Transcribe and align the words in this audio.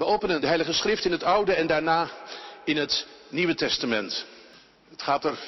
We 0.00 0.06
openen 0.06 0.40
de 0.40 0.46
Heilige 0.46 0.72
Schrift 0.72 1.04
in 1.04 1.12
het 1.12 1.22
Oude 1.22 1.54
en 1.54 1.66
daarna 1.66 2.10
in 2.64 2.76
het 2.76 3.06
Nieuwe 3.28 3.54
Testament. 3.54 4.26
Het 4.90 5.02
gaat 5.02 5.24
er 5.24 5.38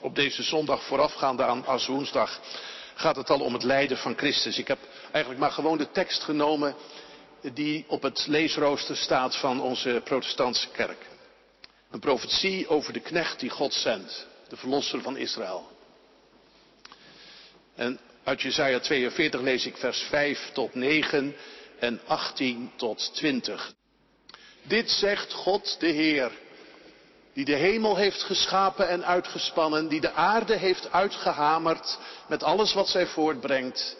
op 0.00 0.14
deze 0.14 0.42
zondag 0.42 0.82
voorafgaande 0.82 1.44
aan 1.44 1.66
Aswoensdag 1.66 2.40
gaat 2.94 3.16
het 3.16 3.30
al 3.30 3.40
om 3.40 3.52
het 3.52 3.62
lijden 3.62 3.96
van 3.96 4.16
Christus. 4.16 4.58
Ik 4.58 4.68
heb 4.68 4.78
eigenlijk 5.10 5.40
maar 5.40 5.50
gewoon 5.50 5.78
de 5.78 5.90
tekst 5.90 6.22
genomen 6.22 6.74
die 7.52 7.84
op 7.88 8.02
het 8.02 8.26
leesrooster 8.26 8.96
staat 8.96 9.36
van 9.36 9.60
onze 9.60 10.00
protestantse 10.04 10.68
kerk. 10.68 11.06
Een 11.90 12.00
profetie 12.00 12.68
over 12.68 12.92
de 12.92 13.00
knecht 13.00 13.40
die 13.40 13.50
God 13.50 13.74
zendt, 13.74 14.26
de 14.48 14.56
verlosser 14.56 15.02
van 15.02 15.16
Israël. 15.16 15.70
En 17.74 18.00
uit 18.24 18.42
Jesaja 18.42 18.80
42 18.80 19.40
lees 19.40 19.66
ik 19.66 19.76
vers 19.76 20.00
5 20.00 20.50
tot 20.52 20.74
9 20.74 21.36
en 21.78 22.00
18 22.06 22.72
tot 22.76 23.14
20. 23.14 23.74
Dit 24.66 24.90
zegt 24.90 25.32
God 25.32 25.76
de 25.80 25.86
Heer, 25.86 26.30
die 27.32 27.44
de 27.44 27.54
hemel 27.54 27.96
heeft 27.96 28.22
geschapen 28.22 28.88
en 28.88 29.04
uitgespannen, 29.04 29.88
die 29.88 30.00
de 30.00 30.12
aarde 30.12 30.56
heeft 30.56 30.92
uitgehamerd 30.92 31.98
met 32.28 32.42
alles 32.42 32.72
wat 32.72 32.88
zij 32.88 33.06
voortbrengt, 33.06 33.96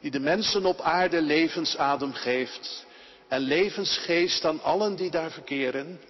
die 0.00 0.10
de 0.10 0.20
mensen 0.20 0.66
op 0.66 0.80
aarde 0.80 1.22
levensadem 1.22 2.12
geeft 2.12 2.86
en 3.28 3.40
levensgeest 3.40 4.44
aan 4.44 4.62
allen 4.62 4.96
die 4.96 5.10
daar 5.10 5.30
verkeren. 5.30 6.00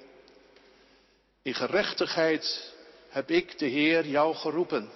In 1.42 1.54
gerechtigheid 1.54 2.72
heb 3.08 3.30
ik, 3.30 3.58
de 3.58 3.66
Heer, 3.66 4.06
jou 4.06 4.34
geroepen. 4.34 4.90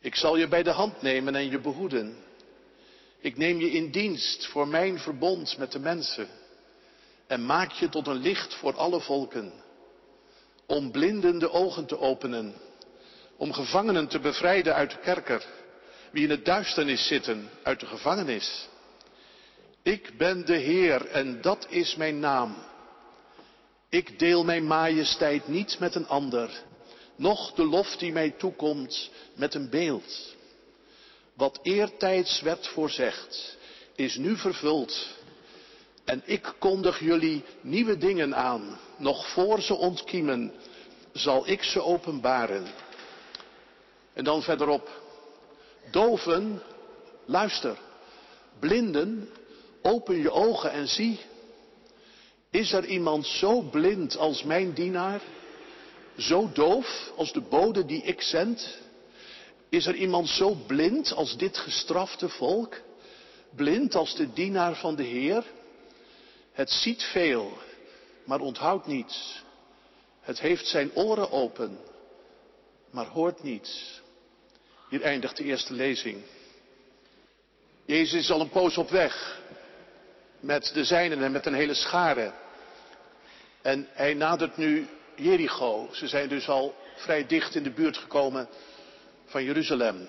Ik 0.00 0.14
zal 0.14 0.36
je 0.36 0.48
bij 0.48 0.62
de 0.62 0.70
hand 0.70 1.02
nemen 1.02 1.34
en 1.34 1.50
je 1.50 1.60
behoeden. 1.60 2.16
Ik 3.20 3.36
neem 3.36 3.60
je 3.60 3.70
in 3.70 3.90
dienst 3.90 4.46
voor 4.46 4.68
mijn 4.68 4.98
verbond 4.98 5.58
met 5.58 5.72
de 5.72 5.78
mensen 5.78 6.28
en 7.26 7.46
maak 7.46 7.72
je 7.72 7.88
tot 7.88 8.06
een 8.06 8.16
licht 8.20 8.54
voor 8.54 8.76
alle 8.76 9.00
volken. 9.00 9.52
Om 10.66 10.90
blinden 10.90 11.38
de 11.38 11.50
ogen 11.50 11.86
te 11.86 11.98
openen, 11.98 12.54
om 13.36 13.52
gevangenen 13.52 14.08
te 14.08 14.18
bevrijden 14.18 14.74
uit 14.74 14.90
de 14.90 14.98
kerker, 14.98 15.46
wie 16.10 16.24
in 16.24 16.30
het 16.30 16.44
duisternis 16.44 17.06
zitten 17.06 17.50
uit 17.62 17.80
de 17.80 17.86
gevangenis. 17.86 18.68
Ik 19.82 20.16
ben 20.16 20.46
de 20.46 20.56
Heer 20.56 21.06
en 21.06 21.40
dat 21.40 21.66
is 21.68 21.96
mijn 21.96 22.18
naam. 22.18 22.56
Ik 23.88 24.18
deel 24.18 24.44
mijn 24.44 24.66
majesteit 24.66 25.48
niet 25.48 25.78
met 25.78 25.94
een 25.94 26.08
ander, 26.08 26.50
noch 27.16 27.52
de 27.52 27.64
lof 27.64 27.96
die 27.96 28.12
mij 28.12 28.30
toekomt 28.30 29.10
met 29.34 29.54
een 29.54 29.70
beeld. 29.70 30.34
Wat 31.34 31.58
eertijds 31.62 32.40
werd 32.40 32.66
voorzegd, 32.66 33.56
is 33.94 34.16
nu 34.16 34.36
vervuld. 34.36 35.08
En 36.04 36.22
ik 36.24 36.54
kondig 36.58 37.00
jullie 37.00 37.44
nieuwe 37.60 37.98
dingen 37.98 38.34
aan. 38.34 38.78
Nog 38.96 39.28
voor 39.28 39.60
ze 39.60 39.74
ontkiemen, 39.74 40.52
zal 41.12 41.48
ik 41.48 41.62
ze 41.62 41.82
openbaren. 41.82 42.66
En 44.12 44.24
dan 44.24 44.42
verderop. 44.42 45.02
Doven, 45.90 46.62
luister. 47.24 47.78
Blinden, 48.58 49.28
open 49.82 50.16
je 50.16 50.30
ogen 50.30 50.70
en 50.70 50.88
zie. 50.88 51.20
Is 52.50 52.72
er 52.72 52.84
iemand 52.84 53.26
zo 53.26 53.60
blind 53.60 54.16
als 54.16 54.42
mijn 54.42 54.72
dienaar? 54.72 55.20
Zo 56.16 56.50
doof 56.52 57.12
als 57.16 57.32
de 57.32 57.40
bode 57.40 57.84
die 57.84 58.02
ik 58.02 58.22
zend? 58.22 58.78
Is 59.68 59.86
er 59.86 59.94
iemand 59.94 60.28
zo 60.28 60.56
blind 60.66 61.12
als 61.12 61.36
dit 61.36 61.56
gestrafte 61.58 62.28
volk? 62.28 62.80
Blind 63.54 63.94
als 63.94 64.16
de 64.16 64.32
dienaar 64.32 64.76
van 64.76 64.96
de 64.96 65.02
Heer? 65.02 65.44
Het 66.54 66.70
ziet 66.70 67.02
veel, 67.02 67.58
maar 68.24 68.40
onthoudt 68.40 68.86
niets. 68.86 69.42
Het 70.20 70.40
heeft 70.40 70.66
zijn 70.66 70.90
oren 70.94 71.30
open, 71.30 71.78
maar 72.90 73.06
hoort 73.06 73.42
niets. 73.42 74.00
Hier 74.88 75.02
eindigt 75.02 75.36
de 75.36 75.44
eerste 75.44 75.72
lezing. 75.72 76.22
Jezus 77.84 78.20
is 78.20 78.30
al 78.30 78.40
een 78.40 78.48
poos 78.48 78.76
op 78.76 78.90
weg 78.90 79.40
met 80.40 80.70
de 80.74 80.84
zijnen 80.84 81.22
en 81.22 81.32
met 81.32 81.46
een 81.46 81.54
hele 81.54 81.74
schare. 81.74 82.32
En 83.62 83.88
hij 83.92 84.14
nadert 84.14 84.56
nu 84.56 84.88
Jericho. 85.16 85.88
Ze 85.92 86.08
zijn 86.08 86.28
dus 86.28 86.48
al 86.48 86.74
vrij 86.94 87.26
dicht 87.26 87.54
in 87.54 87.62
de 87.62 87.70
buurt 87.72 87.96
gekomen 87.96 88.48
van 89.24 89.44
Jeruzalem. 89.44 90.08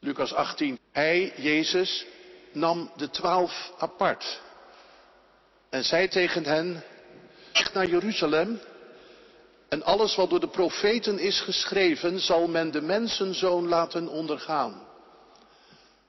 Lucas 0.00 0.32
18. 0.34 0.78
Hij, 0.92 1.32
Jezus, 1.36 2.06
nam 2.52 2.90
de 2.96 3.10
twaalf 3.10 3.72
apart 3.78 4.44
en 5.70 5.84
zei 5.84 6.08
tegen 6.08 6.44
hen, 6.44 6.84
weg 7.52 7.72
naar 7.72 7.86
Jeruzalem 7.86 8.60
en 9.68 9.82
alles 9.82 10.14
wat 10.14 10.30
door 10.30 10.40
de 10.40 10.48
profeten 10.48 11.18
is 11.18 11.40
geschreven 11.40 12.20
zal 12.20 12.46
men 12.48 12.70
de 12.70 12.80
mensenzoon 12.80 13.68
laten 13.68 14.08
ondergaan. 14.08 14.86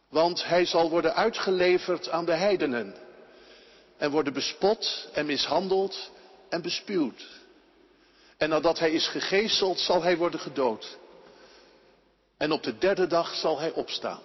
Want 0.09 0.45
hij 0.45 0.65
zal 0.65 0.89
worden 0.89 1.15
uitgeleverd 1.15 2.09
aan 2.09 2.25
de 2.25 2.33
heidenen 2.35 2.95
en 3.97 4.11
worden 4.11 4.33
bespot 4.33 5.09
en 5.13 5.25
mishandeld 5.25 6.11
en 6.49 6.61
bespuwd. 6.61 7.27
En 8.37 8.49
nadat 8.49 8.79
hij 8.79 8.91
is 8.91 9.07
gegezeld 9.07 9.79
zal 9.79 10.03
hij 10.03 10.17
worden 10.17 10.39
gedood. 10.39 10.97
En 12.37 12.51
op 12.51 12.63
de 12.63 12.77
derde 12.77 13.07
dag 13.07 13.35
zal 13.35 13.59
hij 13.59 13.71
opstaan. 13.71 14.21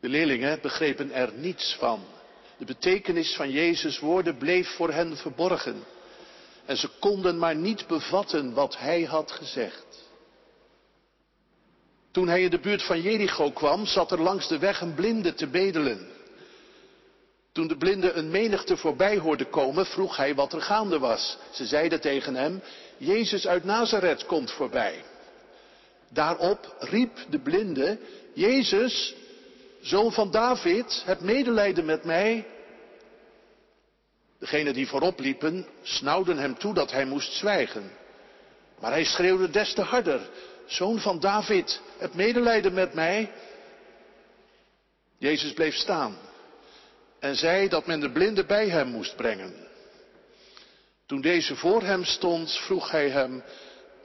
De 0.00 0.08
leerlingen 0.08 0.60
begrepen 0.60 1.12
er 1.12 1.32
niets 1.32 1.76
van. 1.78 2.04
De 2.58 2.64
betekenis 2.64 3.34
van 3.34 3.50
Jezus' 3.50 3.98
woorden 3.98 4.36
bleef 4.36 4.68
voor 4.68 4.92
hen 4.92 5.16
verborgen. 5.16 5.84
En 6.64 6.76
ze 6.76 6.88
konden 7.00 7.38
maar 7.38 7.56
niet 7.56 7.86
bevatten 7.86 8.54
wat 8.54 8.78
hij 8.78 9.02
had 9.02 9.32
gezegd. 9.32 10.04
Toen 12.10 12.28
hij 12.28 12.42
in 12.42 12.50
de 12.50 12.60
buurt 12.60 12.82
van 12.82 13.00
Jericho 13.00 13.50
kwam, 13.50 13.86
zat 13.86 14.12
er 14.12 14.22
langs 14.22 14.48
de 14.48 14.58
weg 14.58 14.80
een 14.80 14.94
blinde 14.94 15.34
te 15.34 15.46
bedelen. 15.46 16.08
Toen 17.52 17.68
de 17.68 17.76
blinde 17.76 18.12
een 18.12 18.30
menigte 18.30 18.76
voorbij 18.76 19.18
hoorde 19.18 19.44
komen, 19.44 19.86
vroeg 19.86 20.16
hij 20.16 20.34
wat 20.34 20.52
er 20.52 20.60
gaande 20.62 20.98
was. 20.98 21.38
Ze 21.50 21.66
zeiden 21.66 22.00
tegen 22.00 22.34
hem, 22.34 22.62
Jezus 22.96 23.46
uit 23.46 23.64
Nazareth 23.64 24.26
komt 24.26 24.50
voorbij. 24.50 25.04
Daarop 26.08 26.76
riep 26.78 27.18
de 27.30 27.38
blinde, 27.38 27.98
Jezus, 28.34 29.14
zoon 29.86 30.12
van 30.12 30.30
David, 30.30 31.02
heb 31.04 31.20
medelijden 31.20 31.84
met 31.84 32.04
mij. 32.04 32.46
Degenen 34.38 34.74
die 34.74 34.88
voorop 34.88 35.18
liepen, 35.18 35.66
snauwden 35.82 36.38
hem 36.38 36.58
toe 36.58 36.74
dat 36.74 36.90
hij 36.92 37.04
moest 37.04 37.32
zwijgen. 37.32 37.92
Maar 38.80 38.90
hij 38.90 39.04
schreeuwde 39.04 39.50
des 39.50 39.74
te 39.74 39.82
harder, 39.82 40.28
zoon 40.66 40.98
van 40.98 41.20
David, 41.20 41.80
heb 41.98 42.14
medelijden 42.14 42.74
met 42.74 42.94
mij. 42.94 43.32
Jezus 45.18 45.52
bleef 45.52 45.74
staan 45.74 46.16
en 47.18 47.36
zei 47.36 47.68
dat 47.68 47.86
men 47.86 48.00
de 48.00 48.10
blinde 48.10 48.44
bij 48.44 48.68
hem 48.68 48.88
moest 48.88 49.16
brengen. 49.16 49.54
Toen 51.06 51.20
deze 51.20 51.56
voor 51.56 51.82
hem 51.82 52.04
stond, 52.04 52.52
vroeg 52.52 52.90
hij 52.90 53.10
hem, 53.10 53.42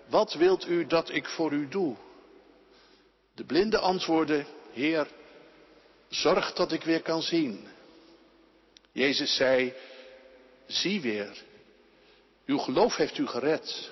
wat 0.07 0.33
wilt 0.33 0.67
u 0.67 0.87
dat 0.87 1.09
ik 1.13 1.27
voor 1.27 1.51
u 1.51 1.67
doe? 1.67 1.95
De 3.35 3.45
blinde 3.45 3.77
antwoordde, 3.77 4.45
Heer, 4.71 5.07
zorg 6.11 6.53
dat 6.53 6.71
ik 6.71 6.83
weer 6.83 7.01
kan 7.01 7.21
zien. 7.21 7.67
Jezus 8.91 9.35
zei, 9.35 9.73
zie 10.67 11.01
weer, 11.01 11.43
uw 12.45 12.57
geloof 12.57 12.95
heeft 12.95 13.17
u 13.17 13.27
gered. 13.27 13.91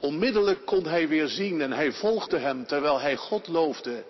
Onmiddellijk 0.00 0.66
kon 0.66 0.86
hij 0.86 1.08
weer 1.08 1.28
zien 1.28 1.60
en 1.60 1.72
hij 1.72 1.92
volgde 1.92 2.38
hem 2.38 2.66
terwijl 2.66 3.00
hij 3.00 3.16
God 3.16 3.48
loofde. 3.48 4.04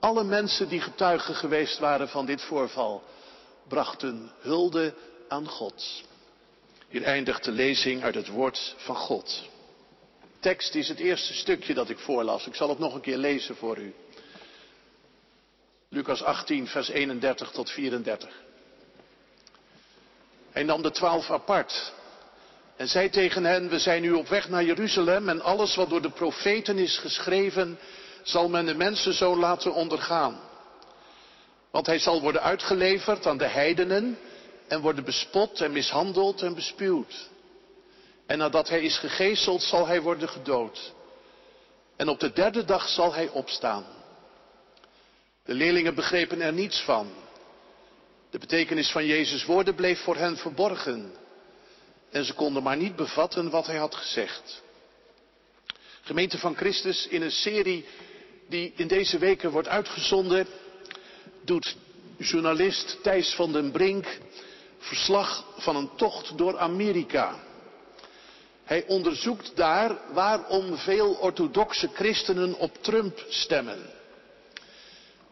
Alle 0.00 0.24
mensen 0.24 0.68
die 0.68 0.80
getuigen 0.80 1.34
geweest 1.34 1.78
waren 1.78 2.08
van 2.08 2.26
dit 2.26 2.42
voorval, 2.42 3.02
brachten 3.68 4.32
hulde 4.38 4.94
aan 5.28 5.48
God. 5.48 6.02
Hier 6.88 7.02
eindigt 7.02 7.44
de 7.44 7.52
lezing 7.52 8.02
uit 8.02 8.14
het 8.14 8.28
woord 8.28 8.74
van 8.76 8.96
God. 8.96 9.48
Tekst 10.40 10.74
is 10.74 10.88
het 10.88 10.98
eerste 10.98 11.34
stukje 11.34 11.74
dat 11.74 11.88
ik 11.88 11.98
voorlas. 11.98 12.46
Ik 12.46 12.54
zal 12.54 12.68
het 12.68 12.78
nog 12.78 12.94
een 12.94 13.00
keer 13.00 13.16
lezen 13.16 13.56
voor 13.56 13.78
u. 13.78 13.94
Lucas 15.92 16.22
18, 16.22 16.66
vers 16.66 16.88
31 16.88 17.50
tot 17.50 17.70
34. 17.70 18.28
Hij 20.50 20.62
nam 20.62 20.82
de 20.82 20.90
twaalf 20.90 21.30
apart 21.30 21.92
en 22.76 22.88
zei 22.88 23.10
tegen 23.10 23.44
hen, 23.44 23.68
we 23.68 23.78
zijn 23.78 24.02
nu 24.02 24.12
op 24.12 24.28
weg 24.28 24.48
naar 24.48 24.64
Jeruzalem 24.64 25.28
en 25.28 25.40
alles 25.40 25.74
wat 25.74 25.88
door 25.88 26.02
de 26.02 26.10
profeten 26.10 26.78
is 26.78 26.98
geschreven, 26.98 27.78
zal 28.22 28.48
men 28.48 28.66
de 28.66 28.74
mensen 28.74 29.14
zo 29.14 29.36
laten 29.36 29.74
ondergaan. 29.74 30.40
Want 31.70 31.86
hij 31.86 31.98
zal 31.98 32.20
worden 32.20 32.42
uitgeleverd 32.42 33.26
aan 33.26 33.38
de 33.38 33.48
heidenen 33.48 34.18
en 34.68 34.80
worden 34.80 35.04
bespot 35.04 35.60
en 35.60 35.72
mishandeld 35.72 36.42
en 36.42 36.54
bespuwd. 36.54 37.28
En 38.26 38.38
nadat 38.38 38.68
hij 38.68 38.80
is 38.80 38.98
gegezeld 38.98 39.62
zal 39.62 39.86
hij 39.86 40.00
worden 40.00 40.28
gedood. 40.28 40.92
En 41.96 42.08
op 42.08 42.20
de 42.20 42.32
derde 42.32 42.64
dag 42.64 42.88
zal 42.88 43.14
hij 43.14 43.28
opstaan. 43.28 43.99
De 45.44 45.54
leerlingen 45.54 45.94
begrepen 45.94 46.40
er 46.40 46.52
niets 46.52 46.80
van. 46.80 47.08
De 48.30 48.38
betekenis 48.38 48.90
van 48.90 49.06
Jezus' 49.06 49.44
woorden 49.44 49.74
bleef 49.74 50.00
voor 50.00 50.16
hen 50.16 50.36
verborgen. 50.36 51.12
En 52.10 52.24
ze 52.24 52.34
konden 52.34 52.62
maar 52.62 52.76
niet 52.76 52.96
bevatten 52.96 53.50
wat 53.50 53.66
hij 53.66 53.76
had 53.76 53.94
gezegd. 53.94 54.62
Gemeente 56.00 56.38
van 56.38 56.56
Christus, 56.56 57.06
in 57.06 57.22
een 57.22 57.30
serie 57.30 57.84
die 58.48 58.72
in 58.76 58.86
deze 58.88 59.18
weken 59.18 59.50
wordt 59.50 59.68
uitgezonden, 59.68 60.46
doet 61.44 61.76
journalist 62.18 62.98
Thijs 63.02 63.34
van 63.34 63.52
den 63.52 63.70
Brink 63.70 64.18
verslag 64.78 65.44
van 65.56 65.76
een 65.76 65.90
tocht 65.96 66.38
door 66.38 66.58
Amerika. 66.58 67.34
Hij 68.64 68.86
onderzoekt 68.86 69.56
daar 69.56 69.98
waarom 70.12 70.76
veel 70.76 71.12
orthodoxe 71.12 71.88
christenen 71.94 72.54
op 72.54 72.82
Trump 72.82 73.24
stemmen. 73.28 73.99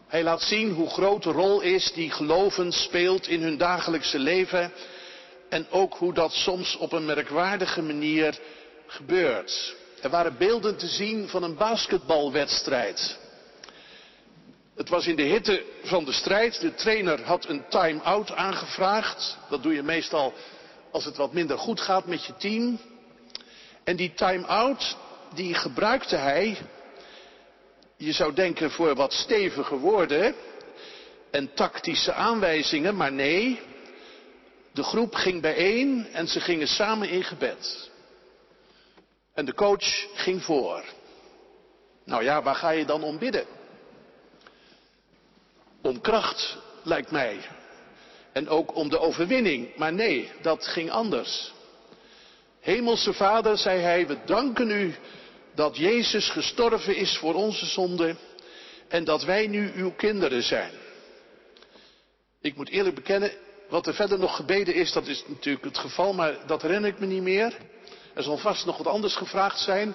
Hij 0.08 0.22
laat 0.22 0.42
zien 0.42 0.70
hoe 0.70 0.90
groot 0.90 1.22
de 1.22 1.30
rol 1.30 1.60
is 1.60 1.92
die 1.92 2.10
geloven 2.10 2.72
speelt 2.72 3.26
in 3.26 3.42
hun 3.42 3.58
dagelijkse 3.58 4.18
leven 4.18 4.72
en 5.48 5.66
ook 5.70 5.94
hoe 5.94 6.14
dat 6.14 6.32
soms 6.32 6.76
op 6.76 6.92
een 6.92 7.04
merkwaardige 7.04 7.82
manier 7.82 8.38
gebeurt. 8.86 9.76
Er 10.02 10.10
waren 10.10 10.36
beelden 10.38 10.76
te 10.76 10.86
zien 10.86 11.28
van 11.28 11.42
een 11.42 11.56
basketbalwedstrijd. 11.56 13.18
Het 14.76 14.88
was 14.88 15.06
in 15.06 15.16
de 15.16 15.22
hitte 15.22 15.64
van 15.82 16.04
de 16.04 16.12
strijd. 16.12 16.60
De 16.60 16.74
trainer 16.74 17.22
had 17.22 17.48
een 17.48 17.64
time-out 17.68 18.32
aangevraagd. 18.32 19.38
Dat 19.48 19.62
doe 19.62 19.74
je 19.74 19.82
meestal 19.82 20.34
als 20.90 21.04
het 21.04 21.16
wat 21.16 21.32
minder 21.32 21.58
goed 21.58 21.80
gaat 21.80 22.06
met 22.06 22.24
je 22.24 22.36
team. 22.36 22.78
En 23.84 23.96
die 23.96 24.14
time-out, 24.14 24.96
die 25.34 25.54
gebruikte 25.54 26.16
hij, 26.16 26.56
je 27.98 28.12
zou 28.12 28.34
denken 28.34 28.70
voor 28.70 28.94
wat 28.94 29.12
stevige 29.12 29.76
woorden 29.76 30.34
en 31.30 31.54
tactische 31.54 32.12
aanwijzingen, 32.12 32.96
maar 32.96 33.12
nee, 33.12 33.60
de 34.72 34.82
groep 34.82 35.14
ging 35.14 35.40
bijeen 35.40 36.06
en 36.12 36.28
ze 36.28 36.40
gingen 36.40 36.68
samen 36.68 37.08
in 37.08 37.24
gebed. 37.24 37.90
En 39.34 39.44
de 39.44 39.54
coach 39.54 40.06
ging 40.14 40.42
voor. 40.42 40.84
Nou 42.04 42.24
ja, 42.24 42.42
waar 42.42 42.54
ga 42.54 42.70
je 42.70 42.84
dan 42.84 43.02
om 43.02 43.18
bidden? 43.18 43.46
Om 45.82 46.00
kracht, 46.00 46.56
lijkt 46.82 47.10
mij. 47.10 47.38
En 48.32 48.48
ook 48.48 48.74
om 48.74 48.88
de 48.88 48.98
overwinning. 48.98 49.76
Maar 49.76 49.92
nee, 49.92 50.30
dat 50.42 50.66
ging 50.66 50.90
anders. 50.90 51.52
Hemelse 52.60 53.12
Vader, 53.12 53.58
zei 53.58 53.80
hij, 53.80 54.06
we 54.06 54.16
danken 54.24 54.70
u 54.70 54.94
dat 55.58 55.76
Jezus 55.76 56.30
gestorven 56.30 56.96
is 56.96 57.16
voor 57.16 57.34
onze 57.34 57.66
zonde 57.66 58.16
en 58.88 59.04
dat 59.04 59.24
wij 59.24 59.46
nu 59.46 59.72
uw 59.74 59.92
kinderen 59.92 60.42
zijn. 60.42 60.72
Ik 62.40 62.56
moet 62.56 62.68
eerlijk 62.68 62.94
bekennen, 62.94 63.32
wat 63.68 63.86
er 63.86 63.94
verder 63.94 64.18
nog 64.18 64.36
gebeden 64.36 64.74
is, 64.74 64.92
dat 64.92 65.06
is 65.06 65.24
natuurlijk 65.26 65.64
het 65.64 65.78
geval, 65.78 66.12
maar 66.12 66.46
dat 66.46 66.62
herinner 66.62 66.90
ik 66.90 66.98
me 66.98 67.06
niet 67.06 67.22
meer. 67.22 67.56
Er 68.14 68.22
zal 68.22 68.36
vast 68.36 68.66
nog 68.66 68.76
wat 68.76 68.86
anders 68.86 69.16
gevraagd 69.16 69.60
zijn, 69.60 69.94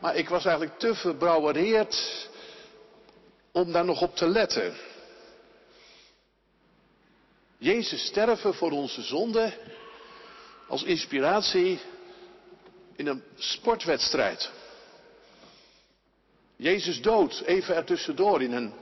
maar 0.00 0.16
ik 0.16 0.28
was 0.28 0.44
eigenlijk 0.44 0.78
te 0.78 0.94
verbrouwereerd 0.94 2.28
om 3.52 3.72
daar 3.72 3.84
nog 3.84 4.02
op 4.02 4.16
te 4.16 4.28
letten. 4.28 4.74
Jezus 7.58 8.06
sterven 8.06 8.54
voor 8.54 8.70
onze 8.70 9.02
zonde 9.02 9.52
als 10.68 10.82
inspiratie 10.82 11.80
in 12.96 13.06
een 13.06 13.22
sportwedstrijd. 13.36 14.62
Jezus 16.56 17.02
dood, 17.02 17.42
even 17.46 17.74
ertussendoor 17.76 18.42
in 18.42 18.52
een 18.52 18.72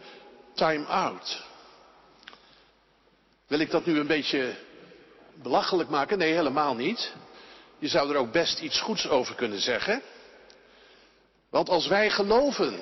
time-out. 0.54 1.42
Wil 3.46 3.58
ik 3.58 3.70
dat 3.70 3.86
nu 3.86 3.98
een 3.98 4.06
beetje 4.06 4.54
belachelijk 5.42 5.88
maken? 5.88 6.18
Nee, 6.18 6.32
helemaal 6.32 6.74
niet. 6.74 7.12
Je 7.78 7.88
zou 7.88 8.10
er 8.10 8.16
ook 8.16 8.32
best 8.32 8.60
iets 8.60 8.80
goeds 8.80 9.08
over 9.08 9.34
kunnen 9.34 9.60
zeggen. 9.60 10.02
Want 11.50 11.68
als 11.68 11.86
wij 11.86 12.10
geloven 12.10 12.80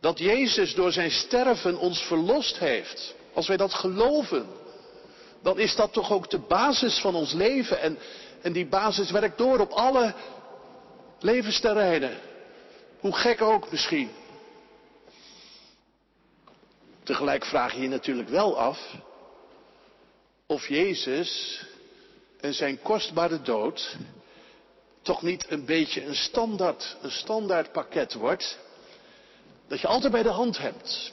dat 0.00 0.18
Jezus 0.18 0.74
door 0.74 0.92
zijn 0.92 1.10
sterven 1.10 1.78
ons 1.78 2.00
verlost 2.00 2.58
heeft, 2.58 3.14
als 3.32 3.48
wij 3.48 3.56
dat 3.56 3.74
geloven, 3.74 4.46
dan 5.42 5.58
is 5.58 5.76
dat 5.76 5.92
toch 5.92 6.12
ook 6.12 6.30
de 6.30 6.38
basis 6.38 6.98
van 6.98 7.14
ons 7.14 7.32
leven. 7.32 7.80
En, 7.80 7.98
en 8.42 8.52
die 8.52 8.66
basis 8.66 9.10
werkt 9.10 9.38
door 9.38 9.58
op 9.58 9.70
alle 9.70 10.14
levensterreinen. 11.20 12.18
Hoe 13.06 13.14
gek 13.16 13.42
ook 13.42 13.70
misschien. 13.70 14.10
Tegelijk 17.02 17.44
vraag 17.44 17.74
je 17.74 17.80
je 17.80 17.88
natuurlijk 17.88 18.28
wel 18.28 18.58
af 18.58 18.94
of 20.46 20.68
Jezus 20.68 21.62
en 22.40 22.54
zijn 22.54 22.82
kostbare 22.82 23.42
dood 23.42 23.96
toch 25.02 25.22
niet 25.22 25.50
een 25.50 25.64
beetje 25.64 26.04
een 26.04 26.14
standaard, 26.14 26.96
een 27.02 27.10
standaard 27.10 27.72
pakket 27.72 28.14
wordt. 28.14 28.58
Dat 29.68 29.80
je 29.80 29.86
altijd 29.86 30.12
bij 30.12 30.22
de 30.22 30.28
hand 30.28 30.58
hebt. 30.58 31.12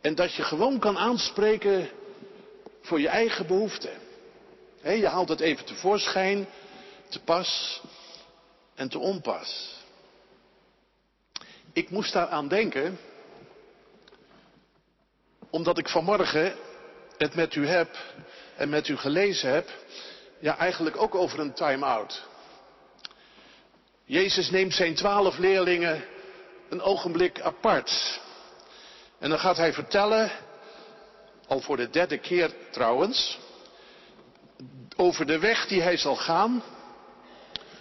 En 0.00 0.14
dat 0.14 0.34
je 0.34 0.42
gewoon 0.42 0.78
kan 0.78 0.98
aanspreken 0.98 1.90
voor 2.80 3.00
je 3.00 3.08
eigen 3.08 3.46
behoeften. 3.46 3.98
je 4.82 5.06
haalt 5.06 5.28
het 5.28 5.40
even 5.40 5.64
tevoorschijn, 5.64 6.46
te 7.08 7.20
pas 7.20 7.80
en 8.74 8.88
te 8.88 8.98
onpas. 8.98 9.80
Ik 11.72 11.90
moest 11.90 12.12
daar 12.12 12.28
aan 12.28 12.48
denken, 12.48 12.98
omdat 15.50 15.78
ik 15.78 15.88
vanmorgen 15.88 16.54
het 17.18 17.34
met 17.34 17.54
u 17.54 17.66
heb 17.66 17.96
en 18.56 18.68
met 18.68 18.88
u 18.88 18.96
gelezen 18.96 19.50
heb, 19.52 19.70
ja 20.38 20.56
eigenlijk 20.58 20.96
ook 20.96 21.14
over 21.14 21.38
een 21.38 21.52
time-out. 21.52 22.22
Jezus 24.04 24.50
neemt 24.50 24.74
zijn 24.74 24.94
twaalf 24.94 25.38
leerlingen 25.38 26.04
een 26.68 26.82
ogenblik 26.82 27.40
apart. 27.40 28.20
En 29.18 29.30
dan 29.30 29.38
gaat 29.38 29.56
hij 29.56 29.72
vertellen, 29.72 30.30
al 31.46 31.60
voor 31.60 31.76
de 31.76 31.90
derde 31.90 32.18
keer 32.18 32.54
trouwens, 32.70 33.38
over 34.96 35.26
de 35.26 35.38
weg 35.38 35.66
die 35.66 35.82
hij 35.82 35.96
zal 35.96 36.16
gaan, 36.16 36.62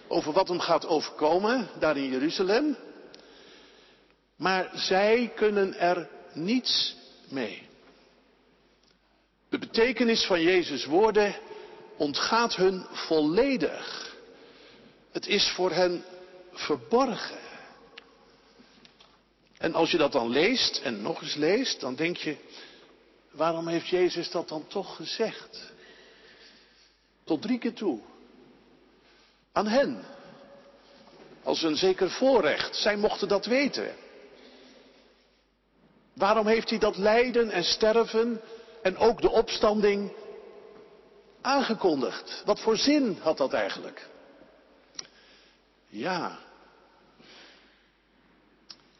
over 0.07 0.33
wat 0.33 0.47
hem 0.47 0.59
gaat 0.59 0.87
overkomen 0.87 1.69
daar 1.79 1.97
in 1.97 2.09
Jeruzalem. 2.09 2.77
Maar 4.41 4.69
zij 4.73 5.31
kunnen 5.35 5.79
er 5.79 6.09
niets 6.33 6.95
mee. 7.29 7.67
De 9.49 9.57
betekenis 9.57 10.25
van 10.25 10.41
Jezus' 10.41 10.85
woorden 10.85 11.35
ontgaat 11.97 12.55
hun 12.55 12.85
volledig. 12.91 14.15
Het 15.11 15.27
is 15.27 15.49
voor 15.49 15.71
hen 15.71 16.03
verborgen. 16.51 17.39
En 19.57 19.73
als 19.73 19.91
je 19.91 19.97
dat 19.97 20.11
dan 20.11 20.29
leest 20.29 20.77
en 20.77 21.01
nog 21.01 21.21
eens 21.21 21.35
leest, 21.35 21.79
dan 21.79 21.95
denk 21.95 22.17
je, 22.17 22.37
waarom 23.31 23.67
heeft 23.67 23.87
Jezus 23.87 24.31
dat 24.31 24.49
dan 24.49 24.67
toch 24.67 24.95
gezegd? 24.95 25.71
Tot 27.23 27.41
drie 27.41 27.57
keer 27.59 27.73
toe. 27.73 27.99
Aan 29.51 29.67
hen. 29.67 30.05
Als 31.43 31.63
een 31.63 31.75
zeker 31.75 32.09
voorrecht. 32.09 32.75
Zij 32.75 32.95
mochten 32.95 33.27
dat 33.27 33.45
weten. 33.45 33.95
Waarom 36.13 36.47
heeft 36.47 36.69
hij 36.69 36.79
dat 36.79 36.97
lijden 36.97 37.49
en 37.49 37.63
sterven 37.63 38.41
en 38.81 38.97
ook 38.97 39.21
de 39.21 39.29
opstanding 39.29 40.11
aangekondigd? 41.41 42.41
Wat 42.45 42.59
voor 42.59 42.77
zin 42.77 43.17
had 43.21 43.37
dat 43.37 43.53
eigenlijk? 43.53 44.09
Ja, 45.87 46.39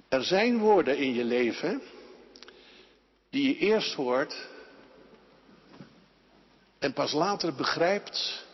er 0.10 0.24
zijn 0.24 0.58
woorden 0.58 0.98
in 0.98 1.14
je 1.14 1.24
leven 1.24 1.82
die 3.30 3.48
je 3.48 3.58
eerst 3.58 3.94
hoort 3.94 4.48
en 6.80 6.94
pas 6.94 7.12
later 7.12 7.54
begrijpt 7.56 8.46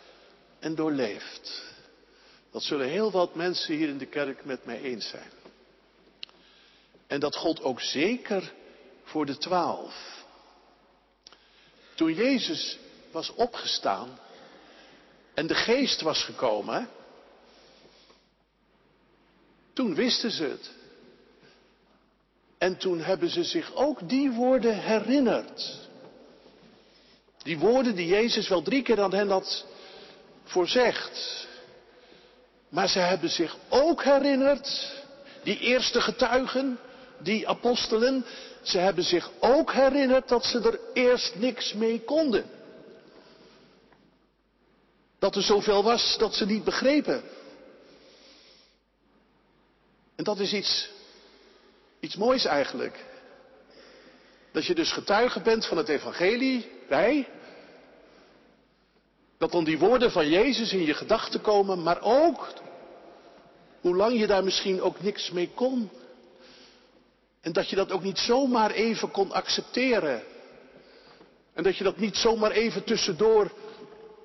en 0.59 0.75
doorleeft. 0.75 1.63
Dat 2.51 2.63
zullen 2.63 2.87
heel 2.87 3.11
wat 3.11 3.35
mensen 3.35 3.75
hier 3.75 3.89
in 3.89 3.97
de 3.97 4.05
kerk 4.05 4.45
met 4.45 4.65
mij 4.65 4.81
eens 4.81 5.09
zijn. 5.09 5.31
En 7.07 7.19
dat 7.19 7.35
gold 7.35 7.61
ook 7.61 7.81
zeker 7.81 8.53
voor 9.03 9.25
de 9.25 9.37
twaalf. 9.37 10.25
Toen 11.95 12.13
Jezus 12.13 12.77
was 13.11 13.33
opgestaan 13.33 14.19
en 15.33 15.47
de 15.47 15.55
geest 15.55 16.01
was 16.01 16.23
gekomen, 16.23 16.89
toen 19.73 19.95
wisten 19.95 20.31
ze 20.31 20.43
het. 20.43 20.71
En 22.57 22.77
toen 22.77 22.99
hebben 22.99 23.29
ze 23.29 23.43
zich 23.43 23.75
ook 23.75 24.09
die 24.09 24.31
woorden 24.31 24.79
herinnerd. 24.79 25.87
Die 27.37 27.57
woorden 27.57 27.95
die 27.95 28.07
Jezus 28.07 28.47
wel 28.47 28.61
drie 28.61 28.81
keer 28.81 29.01
aan 29.01 29.13
hen 29.13 29.29
had 29.29 29.65
voorzegd. 30.43 31.47
Maar 32.69 32.89
ze 32.89 32.99
hebben 32.99 33.29
zich 33.29 33.57
ook 33.69 34.03
herinnerd, 34.03 34.93
die 35.43 35.59
eerste 35.59 36.01
getuigen, 36.01 36.79
die 37.19 37.47
apostelen, 37.47 38.25
ze 38.62 38.77
hebben 38.77 39.03
zich 39.03 39.31
ook 39.39 39.74
herinnerd 39.74 40.27
dat 40.27 40.45
ze 40.45 40.59
er 40.59 40.79
eerst 40.93 41.36
niks 41.36 41.74
mee 41.74 42.01
konden. 42.01 42.45
Dat 45.19 45.36
er 45.36 45.41
zoveel 45.41 45.83
was 45.83 46.17
dat 46.17 46.36
ze 46.36 46.45
niet 46.45 46.63
begrepen. 46.63 47.24
En 50.15 50.24
dat 50.24 50.39
is 50.39 50.53
iets, 50.53 50.89
iets 52.00 52.15
moois 52.15 52.45
eigenlijk. 52.45 53.05
Dat 54.51 54.65
je 54.65 54.75
dus 54.75 54.91
getuige 54.91 55.41
bent 55.41 55.65
van 55.65 55.77
het 55.77 55.89
evangelie, 55.89 56.71
wij. 56.88 57.27
Dat 59.38 59.51
dan 59.51 59.63
die 59.63 59.79
woorden 59.79 60.12
van 60.12 60.29
Jezus 60.29 60.74
in 60.74 60.86
je 60.86 60.93
gedachten 60.93 61.41
komen, 61.41 61.83
maar 61.83 62.01
ook 62.01 62.53
hoe 63.81 63.95
lang 63.95 64.19
je 64.19 64.27
daar 64.27 64.43
misschien 64.43 64.81
ook 64.81 65.01
niks 65.01 65.31
mee 65.31 65.50
kon. 65.55 65.89
En 67.47 67.53
dat 67.53 67.69
je 67.69 67.75
dat 67.75 67.91
ook 67.91 68.03
niet 68.03 68.17
zomaar 68.17 68.71
even 68.71 69.11
kon 69.11 69.31
accepteren. 69.31 70.23
En 71.53 71.63
dat 71.63 71.77
je 71.77 71.83
dat 71.83 71.97
niet 71.97 72.15
zomaar 72.15 72.51
even 72.51 72.83
tussendoor 72.83 73.51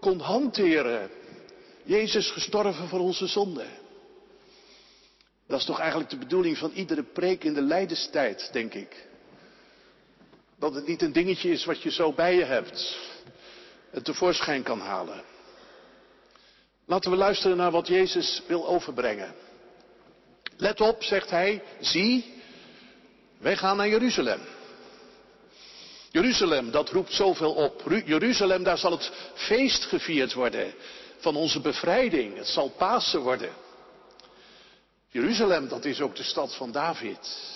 kon 0.01 0.21
hanteren. 0.21 1.11
Jezus 1.83 2.31
gestorven 2.31 2.89
voor 2.89 3.01
onze 3.01 3.27
zonde. 3.27 3.65
Dat 5.47 5.59
is 5.59 5.67
toch 5.67 5.79
eigenlijk 5.79 6.11
de 6.11 6.17
bedoeling 6.17 6.59
van 6.59 6.71
iedere 6.71 7.03
preek 7.03 7.45
in 7.45 7.55
de 7.55 7.63
lijdenstijd, 7.63 8.49
denk 8.53 8.75
ik. 8.75 9.07
Dat 10.59 10.75
het 10.75 10.87
niet 10.87 11.03
een 11.03 11.13
dingetje 11.13 11.51
is 11.51 11.65
wat 11.65 11.83
je 11.83 11.91
zo 11.91 12.13
bij 12.13 12.35
je 12.35 12.45
hebt 12.45 12.99
en 13.91 14.03
tevoorschijn 14.03 14.63
kan 14.63 14.81
halen. 14.81 15.23
Laten 16.87 17.11
we 17.11 17.17
luisteren 17.17 17.57
naar 17.57 17.71
wat 17.71 17.87
Jezus 17.87 18.43
wil 18.47 18.67
overbrengen. 18.67 19.35
Let 20.57 20.81
op, 20.81 21.03
zegt 21.03 21.31
hij, 21.31 21.63
zie, 21.81 22.41
wij 23.43 23.57
gaan 23.57 23.77
naar 23.77 23.89
Jeruzalem. 23.89 24.41
Jeruzalem, 26.11 26.71
dat 26.71 26.89
roept 26.91 27.13
zoveel 27.13 27.53
op. 27.53 27.83
Jeruzalem, 28.05 28.63
daar 28.63 28.79
zal 28.79 28.91
het 28.91 29.13
feest 29.35 29.85
gevierd 29.85 30.33
worden 30.33 30.75
van 31.19 31.37
onze 31.37 31.61
bevrijding. 31.61 32.37
Het 32.37 32.47
zal 32.47 32.69
Pasen 32.69 33.21
worden. 33.21 33.51
Jeruzalem, 35.09 35.69
dat 35.69 35.85
is 35.85 36.01
ook 36.01 36.17
de 36.17 36.23
stad 36.23 36.55
van 36.55 36.73
David. 36.73 37.51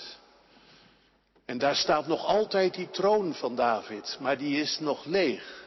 En 1.45 1.59
daar 1.59 1.76
staat 1.76 2.07
nog 2.07 2.25
altijd 2.25 2.75
die 2.75 2.90
troon 2.90 3.35
van 3.35 3.57
David, 3.57 4.16
maar 4.21 4.38
die 4.38 4.61
is 4.61 4.78
nog 4.78 5.05
leeg. 5.05 5.64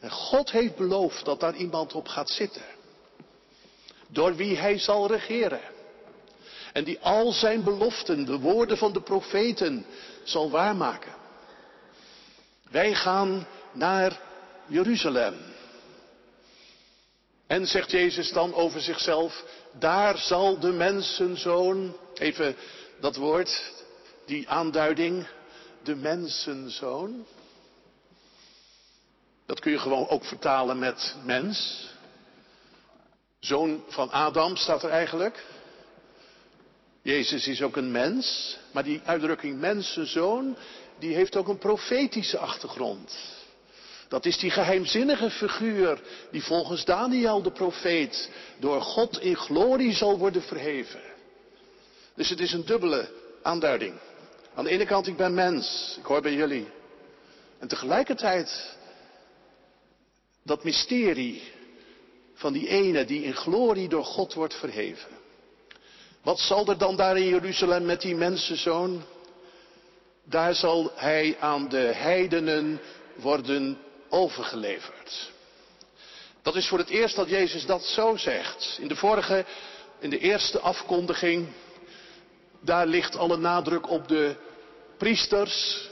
En 0.00 0.10
God 0.10 0.50
heeft 0.50 0.76
beloofd 0.76 1.24
dat 1.24 1.40
daar 1.40 1.54
iemand 1.54 1.92
op 1.92 2.08
gaat 2.08 2.30
zitten. 2.30 2.64
Door 4.08 4.36
wie 4.36 4.56
hij 4.56 4.78
zal 4.78 5.06
regeren. 5.06 5.74
En 6.76 6.84
die 6.84 7.00
al 7.00 7.32
zijn 7.32 7.64
beloften, 7.64 8.24
de 8.24 8.38
woorden 8.38 8.76
van 8.76 8.92
de 8.92 9.00
profeten, 9.00 9.86
zal 10.24 10.50
waarmaken. 10.50 11.12
Wij 12.70 12.94
gaan 12.94 13.46
naar 13.72 14.20
Jeruzalem. 14.66 15.34
En 17.46 17.66
zegt 17.66 17.90
Jezus 17.90 18.32
dan 18.32 18.54
over 18.54 18.80
zichzelf, 18.80 19.44
daar 19.78 20.18
zal 20.18 20.58
de 20.58 20.72
mensenzoon, 20.72 21.96
even 22.14 22.56
dat 23.00 23.16
woord, 23.16 23.72
die 24.26 24.48
aanduiding, 24.48 25.26
de 25.82 25.94
mensenzoon. 25.94 27.26
Dat 29.46 29.60
kun 29.60 29.72
je 29.72 29.78
gewoon 29.78 30.08
ook 30.08 30.24
vertalen 30.24 30.78
met 30.78 31.14
mens. 31.24 31.88
Zoon 33.40 33.84
van 33.88 34.10
Adam 34.10 34.56
staat 34.56 34.82
er 34.82 34.90
eigenlijk. 34.90 35.44
Jezus 37.06 37.46
is 37.46 37.62
ook 37.62 37.76
een 37.76 37.90
mens, 37.90 38.56
maar 38.72 38.84
die 38.84 39.00
uitdrukking 39.04 39.58
mensenzoon, 39.58 40.56
die 40.98 41.14
heeft 41.14 41.36
ook 41.36 41.48
een 41.48 41.58
profetische 41.58 42.38
achtergrond. 42.38 43.18
Dat 44.08 44.24
is 44.24 44.38
die 44.38 44.50
geheimzinnige 44.50 45.30
figuur 45.30 46.00
die 46.30 46.42
volgens 46.42 46.84
Daniel 46.84 47.42
de 47.42 47.50
profeet 47.50 48.30
door 48.58 48.80
God 48.80 49.20
in 49.20 49.36
glorie 49.36 49.92
zal 49.92 50.18
worden 50.18 50.42
verheven. 50.42 51.00
Dus 52.14 52.28
het 52.28 52.40
is 52.40 52.52
een 52.52 52.64
dubbele 52.64 53.08
aanduiding. 53.42 53.94
Aan 54.54 54.64
de 54.64 54.70
ene 54.70 54.86
kant, 54.86 55.06
ik 55.06 55.16
ben 55.16 55.34
mens, 55.34 55.96
ik 55.98 56.04
hoor 56.04 56.22
bij 56.22 56.34
jullie. 56.34 56.66
En 57.58 57.68
tegelijkertijd 57.68 58.76
dat 60.42 60.64
mysterie 60.64 61.42
van 62.34 62.52
die 62.52 62.68
ene 62.68 63.04
die 63.04 63.22
in 63.22 63.34
glorie 63.34 63.88
door 63.88 64.04
God 64.04 64.34
wordt 64.34 64.54
verheven. 64.54 65.15
Wat 66.26 66.40
zal 66.40 66.66
er 66.66 66.78
dan 66.78 66.96
daar 66.96 67.16
in 67.16 67.28
Jeruzalem 67.28 67.84
met 67.84 68.00
die 68.00 68.14
mensenzoon? 68.14 69.04
Daar 70.24 70.54
zal 70.54 70.92
hij 70.94 71.36
aan 71.40 71.68
de 71.68 71.92
heidenen 71.94 72.80
worden 73.14 73.78
overgeleverd. 74.08 75.30
Dat 76.42 76.56
is 76.56 76.68
voor 76.68 76.78
het 76.78 76.88
eerst 76.88 77.16
dat 77.16 77.28
Jezus 77.28 77.66
dat 77.66 77.84
zo 77.84 78.16
zegt. 78.16 78.78
In 78.80 78.88
de 78.88 78.96
vorige, 78.96 79.44
in 79.98 80.10
de 80.10 80.18
eerste 80.18 80.60
afkondiging, 80.60 81.48
daar 82.60 82.86
ligt 82.86 83.16
alle 83.16 83.36
nadruk 83.36 83.90
op 83.90 84.08
de 84.08 84.36
priesters 84.98 85.88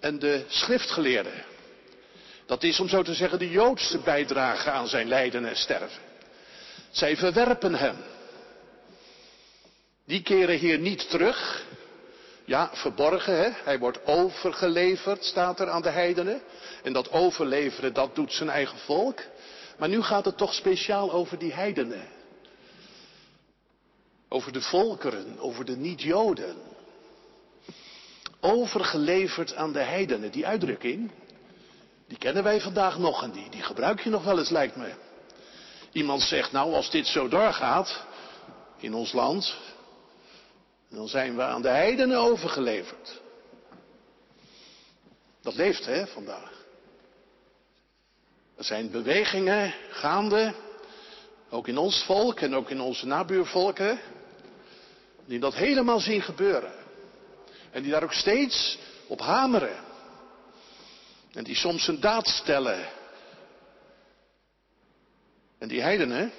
en 0.00 0.18
de 0.18 0.44
schriftgeleerden. 0.48 1.44
Dat 2.46 2.62
is 2.62 2.80
om 2.80 2.88
zo 2.88 3.02
te 3.02 3.14
zeggen 3.14 3.38
de 3.38 3.50
Joodse 3.50 3.98
bijdrage 3.98 4.70
aan 4.70 4.88
zijn 4.88 5.08
lijden 5.08 5.44
en 5.44 5.56
sterven. 5.56 6.02
Zij 6.90 7.16
verwerpen 7.16 7.74
hem. 7.74 7.96
Die 10.08 10.22
keren 10.22 10.58
hier 10.58 10.78
niet 10.78 11.10
terug. 11.10 11.66
Ja, 12.44 12.70
verborgen, 12.72 13.36
hè? 13.36 13.50
Hij 13.64 13.78
wordt 13.78 14.06
overgeleverd, 14.06 15.24
staat 15.24 15.60
er 15.60 15.70
aan 15.70 15.82
de 15.82 15.90
heidenen. 15.90 16.40
En 16.82 16.92
dat 16.92 17.10
overleveren, 17.10 17.94
dat 17.94 18.14
doet 18.14 18.32
zijn 18.32 18.48
eigen 18.48 18.78
volk. 18.78 19.20
Maar 19.78 19.88
nu 19.88 20.02
gaat 20.02 20.24
het 20.24 20.36
toch 20.36 20.54
speciaal 20.54 21.12
over 21.12 21.38
die 21.38 21.52
heidenen. 21.52 22.08
Over 24.28 24.52
de 24.52 24.60
volkeren, 24.60 25.38
over 25.38 25.64
de 25.64 25.76
niet-Joden. 25.76 26.56
Overgeleverd 28.40 29.54
aan 29.54 29.72
de 29.72 29.82
heidenen, 29.82 30.30
die 30.30 30.46
uitdrukking, 30.46 31.10
die 32.06 32.18
kennen 32.18 32.42
wij 32.42 32.60
vandaag 32.60 32.98
nog 32.98 33.22
en 33.22 33.30
die, 33.30 33.48
die 33.50 33.62
gebruik 33.62 34.00
je 34.00 34.10
nog 34.10 34.24
wel 34.24 34.38
eens, 34.38 34.50
lijkt 34.50 34.76
me. 34.76 34.92
Iemand 35.92 36.22
zegt, 36.22 36.52
nou, 36.52 36.74
als 36.74 36.90
dit 36.90 37.06
zo 37.06 37.28
doorgaat 37.28 38.04
in 38.76 38.94
ons 38.94 39.12
land, 39.12 39.56
dan 40.88 41.08
zijn 41.08 41.36
we 41.36 41.42
aan 41.42 41.62
de 41.62 41.68
heidenen 41.68 42.18
overgeleverd. 42.18 43.20
Dat 45.42 45.54
leeft, 45.54 45.86
hè, 45.86 46.06
vandaag. 46.06 46.66
Er 48.56 48.64
zijn 48.64 48.90
bewegingen 48.90 49.74
gaande, 49.90 50.54
ook 51.50 51.68
in 51.68 51.78
ons 51.78 52.04
volk 52.04 52.40
en 52.40 52.54
ook 52.54 52.70
in 52.70 52.80
onze 52.80 53.06
nabuurvolken, 53.06 54.00
die 55.24 55.38
dat 55.38 55.54
helemaal 55.54 56.00
zien 56.00 56.22
gebeuren. 56.22 56.72
En 57.70 57.82
die 57.82 57.90
daar 57.90 58.02
ook 58.02 58.12
steeds 58.12 58.78
op 59.06 59.20
hameren. 59.20 59.84
En 61.32 61.44
die 61.44 61.54
soms 61.54 61.88
een 61.88 62.00
daad 62.00 62.26
stellen. 62.26 62.88
En 65.58 65.68
die 65.68 65.82
heidenen, 65.82 66.32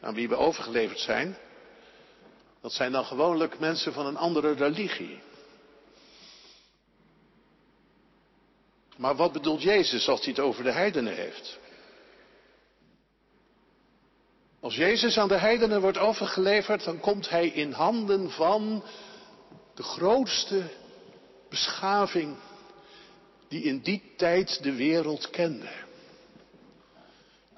aan 0.00 0.14
wie 0.14 0.28
we 0.28 0.36
overgeleverd 0.36 0.98
zijn, 0.98 1.36
dat 2.62 2.72
zijn 2.72 2.92
dan 2.92 3.04
gewoonlijk 3.04 3.58
mensen 3.58 3.92
van 3.92 4.06
een 4.06 4.16
andere 4.16 4.52
religie. 4.52 5.18
Maar 8.96 9.16
wat 9.16 9.32
bedoelt 9.32 9.62
Jezus 9.62 10.08
als 10.08 10.20
hij 10.20 10.28
het 10.28 10.42
over 10.42 10.64
de 10.64 10.72
heidenen 10.72 11.14
heeft? 11.14 11.58
Als 14.60 14.74
Jezus 14.74 15.18
aan 15.18 15.28
de 15.28 15.38
heidenen 15.38 15.80
wordt 15.80 15.98
overgeleverd, 15.98 16.84
dan 16.84 17.00
komt 17.00 17.28
hij 17.28 17.46
in 17.46 17.72
handen 17.72 18.30
van 18.30 18.84
de 19.74 19.82
grootste 19.82 20.62
beschaving 21.48 22.36
die 23.48 23.62
in 23.62 23.80
die 23.80 24.02
tijd 24.16 24.62
de 24.62 24.72
wereld 24.74 25.30
kende. 25.30 25.70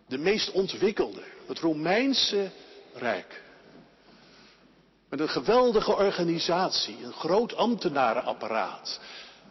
De 0.09 0.19
meest 0.19 0.51
ontwikkelde, 0.51 1.23
het 1.47 1.59
Romeinse 1.59 2.51
Rijk. 2.95 3.44
Met 5.15 5.23
een 5.23 5.43
geweldige 5.43 5.97
organisatie, 5.97 7.05
een 7.05 7.13
groot 7.13 7.57
ambtenarenapparaat. 7.57 9.01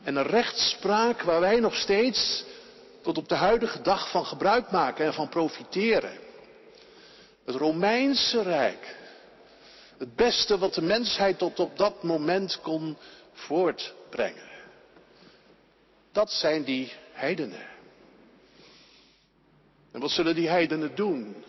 En 0.03 0.15
een 0.15 0.25
rechtspraak 0.25 1.21
waar 1.21 1.39
wij 1.39 1.59
nog 1.59 1.75
steeds 1.75 2.43
tot 3.01 3.17
op 3.17 3.29
de 3.29 3.35
huidige 3.35 3.81
dag 3.81 4.09
van 4.11 4.25
gebruik 4.25 4.71
maken 4.71 5.05
en 5.05 5.13
van 5.13 5.29
profiteren. 5.29 6.19
Het 7.45 7.55
Romeinse 7.55 8.41
Rijk. 8.41 8.95
Het 9.97 10.15
beste 10.15 10.57
wat 10.57 10.73
de 10.73 10.81
mensheid 10.81 11.37
tot 11.37 11.59
op 11.59 11.77
dat 11.77 12.03
moment 12.03 12.59
kon 12.61 12.97
voortbrengen. 13.33 14.49
Dat 16.11 16.31
zijn 16.31 16.63
die 16.63 16.93
heidenen. 17.11 17.67
En 19.91 19.99
wat 19.99 20.11
zullen 20.11 20.35
die 20.35 20.49
heidenen 20.49 20.95
doen? 20.95 21.43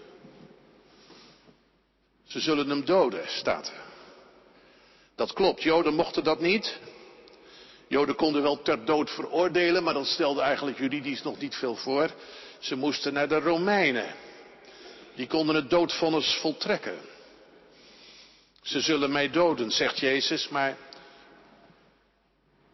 Ze 2.24 2.40
zullen 2.40 2.68
hem 2.68 2.84
doden, 2.84 3.28
staat. 3.28 3.83
Dat 5.14 5.32
klopt, 5.32 5.62
Joden 5.62 5.94
mochten 5.94 6.24
dat 6.24 6.40
niet. 6.40 6.78
Joden 7.88 8.14
konden 8.14 8.42
wel 8.42 8.62
ter 8.62 8.84
dood 8.84 9.10
veroordelen, 9.10 9.82
maar 9.82 9.94
dat 9.94 10.06
stelde 10.06 10.40
eigenlijk 10.40 10.78
juridisch 10.78 11.22
nog 11.22 11.38
niet 11.38 11.54
veel 11.54 11.76
voor. 11.76 12.10
Ze 12.58 12.76
moesten 12.76 13.12
naar 13.12 13.28
de 13.28 13.40
Romeinen. 13.40 14.14
Die 15.14 15.26
konden 15.26 15.54
het 15.54 15.70
doodvonnis 15.70 16.38
voltrekken. 16.40 16.98
Ze 18.62 18.80
zullen 18.80 19.12
mij 19.12 19.30
doden, 19.30 19.70
zegt 19.70 19.98
Jezus, 19.98 20.48
maar 20.48 20.76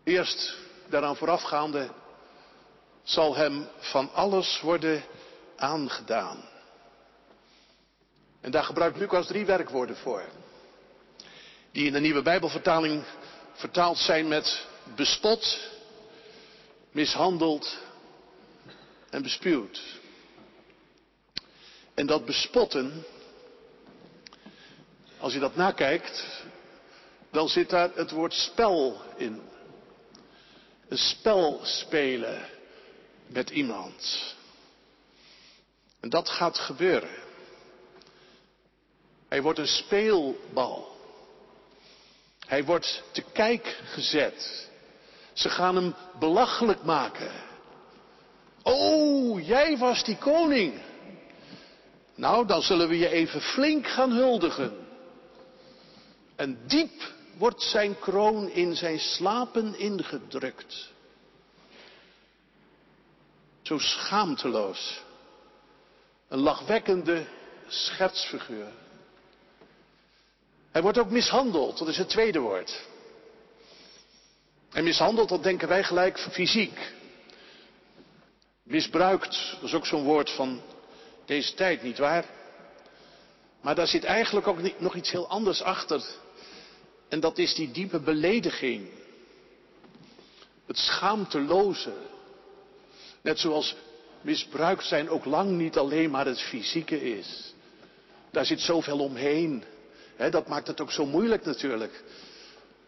eerst 0.04 0.56
daaraan 0.88 1.16
voorafgaande 1.16 1.90
zal 3.02 3.36
hem 3.36 3.68
van 3.78 4.12
alles 4.12 4.60
worden 4.60 5.04
aangedaan. 5.56 6.48
En 8.40 8.50
daar 8.50 8.64
gebruikt 8.64 8.98
Lucas 8.98 9.26
drie 9.26 9.44
werkwoorden 9.44 9.96
voor. 9.96 10.24
Die 11.72 11.86
in 11.86 11.92
de 11.92 12.00
nieuwe 12.00 12.22
Bijbelvertaling 12.22 13.04
vertaald 13.52 13.98
zijn 13.98 14.28
met 14.28 14.66
bespot, 14.96 15.58
mishandeld 16.90 17.78
en 19.10 19.22
bespuwd. 19.22 19.98
En 21.94 22.06
dat 22.06 22.24
bespotten, 22.24 23.04
als 25.18 25.32
je 25.32 25.38
dat 25.38 25.56
nakijkt, 25.56 26.42
dan 27.30 27.48
zit 27.48 27.70
daar 27.70 27.90
het 27.94 28.10
woord 28.10 28.32
spel 28.32 29.02
in. 29.16 29.40
Een 30.88 30.98
spel 30.98 31.60
spelen 31.62 32.48
met 33.26 33.50
iemand. 33.50 34.34
En 36.00 36.08
dat 36.08 36.28
gaat 36.28 36.58
gebeuren. 36.58 37.18
Hij 39.28 39.42
wordt 39.42 39.58
een 39.58 39.66
speelbal. 39.66 40.99
Hij 42.50 42.64
wordt 42.64 43.02
te 43.12 43.22
kijk 43.32 43.80
gezet. 43.84 44.68
Ze 45.32 45.48
gaan 45.48 45.76
hem 45.76 45.94
belachelijk 46.18 46.82
maken. 46.82 47.30
Oh, 48.62 49.46
jij 49.46 49.78
was 49.78 50.04
die 50.04 50.16
koning. 50.16 50.80
Nou, 52.14 52.46
dan 52.46 52.62
zullen 52.62 52.88
we 52.88 52.98
je 52.98 53.08
even 53.08 53.40
flink 53.40 53.86
gaan 53.86 54.10
huldigen. 54.10 54.86
En 56.36 56.58
diep 56.66 57.12
wordt 57.36 57.62
zijn 57.62 57.98
kroon 57.98 58.48
in 58.48 58.76
zijn 58.76 58.98
slapen 58.98 59.78
ingedrukt. 59.78 60.92
Zo 63.62 63.78
schaamteloos. 63.78 65.02
Een 66.28 66.38
lachwekkende 66.40 67.26
schertsfiguur. 67.68 68.72
Hij 70.70 70.82
wordt 70.82 70.98
ook 70.98 71.10
mishandeld, 71.10 71.78
dat 71.78 71.88
is 71.88 71.96
het 71.96 72.08
tweede 72.08 72.38
woord. 72.38 72.88
En 74.72 74.84
mishandeld, 74.84 75.28
dat 75.28 75.42
denken 75.42 75.68
wij 75.68 75.84
gelijk 75.84 76.18
fysiek. 76.18 76.92
Misbruikt, 78.62 79.50
dat 79.54 79.62
is 79.62 79.74
ook 79.74 79.86
zo'n 79.86 80.04
woord 80.04 80.30
van 80.30 80.62
deze 81.24 81.54
tijd, 81.54 81.82
niet 81.82 81.98
waar? 81.98 82.24
Maar 83.60 83.74
daar 83.74 83.86
zit 83.86 84.04
eigenlijk 84.04 84.46
ook 84.46 84.80
nog 84.80 84.94
iets 84.94 85.10
heel 85.10 85.28
anders 85.28 85.62
achter. 85.62 86.02
En 87.08 87.20
dat 87.20 87.38
is 87.38 87.54
die 87.54 87.70
diepe 87.70 88.00
belediging. 88.00 88.88
Het 90.66 90.78
schaamteloze. 90.78 91.92
Net 93.22 93.38
zoals 93.38 93.76
misbruikt 94.20 94.84
zijn 94.84 95.08
ook 95.08 95.24
lang 95.24 95.50
niet 95.50 95.78
alleen 95.78 96.10
maar 96.10 96.26
het 96.26 96.40
fysieke 96.40 97.18
is. 97.18 97.54
Daar 98.30 98.46
zit 98.46 98.60
zoveel 98.60 98.98
omheen. 98.98 99.64
Dat 100.28 100.48
maakt 100.48 100.66
het 100.66 100.80
ook 100.80 100.90
zo 100.90 101.06
moeilijk 101.06 101.44
natuurlijk. 101.44 102.02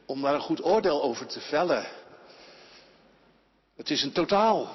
Om 0.06 0.22
daar 0.22 0.34
een 0.34 0.40
goed 0.40 0.64
oordeel 0.64 1.02
over 1.02 1.26
te 1.26 1.40
vellen. 1.40 1.86
Het 3.76 3.90
is 3.90 4.02
een 4.02 4.12
totaal. 4.12 4.68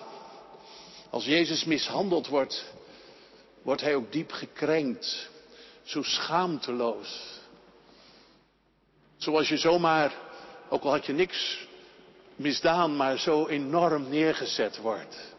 Als 1.10 1.26
Jezus 1.26 1.64
mishandeld 1.64 2.28
wordt, 2.28 2.66
wordt 3.62 3.82
hij 3.82 3.96
ook 3.96 4.12
diep 4.12 4.32
gekrenkt. 4.32 5.30
Zo 5.84 6.02
schaamteloos. 6.02 7.40
Zoals 9.18 9.50
je 9.50 9.58
zomaar, 9.58 10.14
ook 10.70 10.84
al 10.84 10.92
had 10.92 11.06
je 11.06 11.14
niks 11.14 11.68
misdaan, 12.36 12.96
maar 12.96 13.20
zo 13.20 13.48
enorm 13.48 14.10
neergezet 14.10 14.78
wordt. 14.78 15.36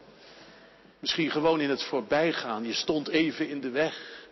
Misschien 0.98 1.30
gewoon 1.30 1.60
in 1.60 1.70
het 1.70 1.82
voorbijgaan. 1.82 2.64
Je 2.64 2.74
stond 2.74 3.08
even 3.08 3.48
in 3.48 3.60
de 3.60 3.70
weg. 3.70 4.26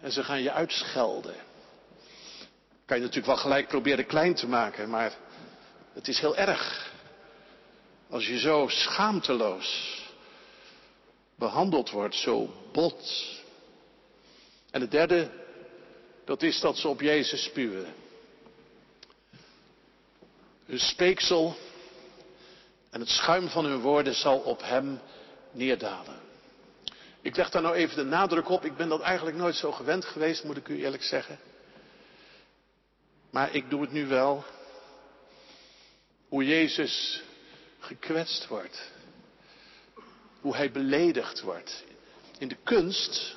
En 0.00 0.12
ze 0.12 0.24
gaan 0.24 0.42
je 0.42 0.52
uitschelden. 0.52 1.34
Kan 2.84 2.96
je 2.96 3.02
natuurlijk 3.02 3.26
wel 3.26 3.42
gelijk 3.42 3.68
proberen 3.68 4.06
klein 4.06 4.34
te 4.34 4.48
maken, 4.48 4.90
maar 4.90 5.12
het 5.92 6.08
is 6.08 6.18
heel 6.18 6.36
erg. 6.36 6.92
Als 8.10 8.26
je 8.26 8.38
zo 8.38 8.68
schaamteloos 8.68 10.00
behandeld 11.34 11.90
wordt, 11.90 12.14
zo 12.14 12.54
bot. 12.72 13.26
En 14.70 14.80
het 14.80 14.90
derde, 14.90 15.30
dat 16.24 16.42
is 16.42 16.60
dat 16.60 16.76
ze 16.76 16.88
op 16.88 17.00
Jezus 17.00 17.44
spuwen. 17.44 17.94
Hun 20.66 20.78
speeksel 20.78 21.56
en 22.90 23.00
het 23.00 23.08
schuim 23.08 23.48
van 23.48 23.64
hun 23.64 23.80
woorden 23.80 24.14
zal 24.14 24.38
op 24.38 24.62
hem 24.62 25.00
neerdalen. 25.50 26.20
Ik 27.22 27.36
leg 27.36 27.50
daar 27.50 27.62
nou 27.62 27.74
even 27.74 27.96
de 27.96 28.04
nadruk 28.04 28.48
op. 28.48 28.64
Ik 28.64 28.76
ben 28.76 28.88
dat 28.88 29.00
eigenlijk 29.00 29.36
nooit 29.36 29.54
zo 29.54 29.72
gewend 29.72 30.04
geweest, 30.04 30.44
moet 30.44 30.56
ik 30.56 30.68
u 30.68 30.82
eerlijk 30.82 31.02
zeggen. 31.02 31.38
Maar 33.32 33.54
ik 33.54 33.70
doe 33.70 33.80
het 33.80 33.92
nu 33.92 34.06
wel. 34.06 34.44
Hoe 36.28 36.44
Jezus 36.44 37.22
gekwetst 37.78 38.46
wordt. 38.46 38.90
Hoe 40.40 40.56
hij 40.56 40.70
beledigd 40.70 41.40
wordt. 41.40 41.84
In 42.38 42.48
de 42.48 42.56
kunst 42.62 43.36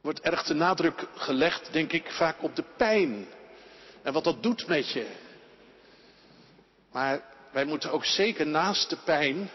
wordt 0.00 0.20
erg 0.20 0.42
de 0.42 0.54
nadruk 0.54 1.06
gelegd, 1.14 1.72
denk 1.72 1.92
ik, 1.92 2.10
vaak 2.10 2.42
op 2.42 2.56
de 2.56 2.64
pijn. 2.76 3.26
En 4.02 4.12
wat 4.12 4.24
dat 4.24 4.42
doet 4.42 4.66
met 4.66 4.90
je. 4.90 5.06
Maar 6.92 7.22
wij 7.52 7.64
moeten 7.64 7.92
ook 7.92 8.04
zeker 8.04 8.46
naast 8.46 8.90
de 8.90 8.98
pijn 9.04 9.50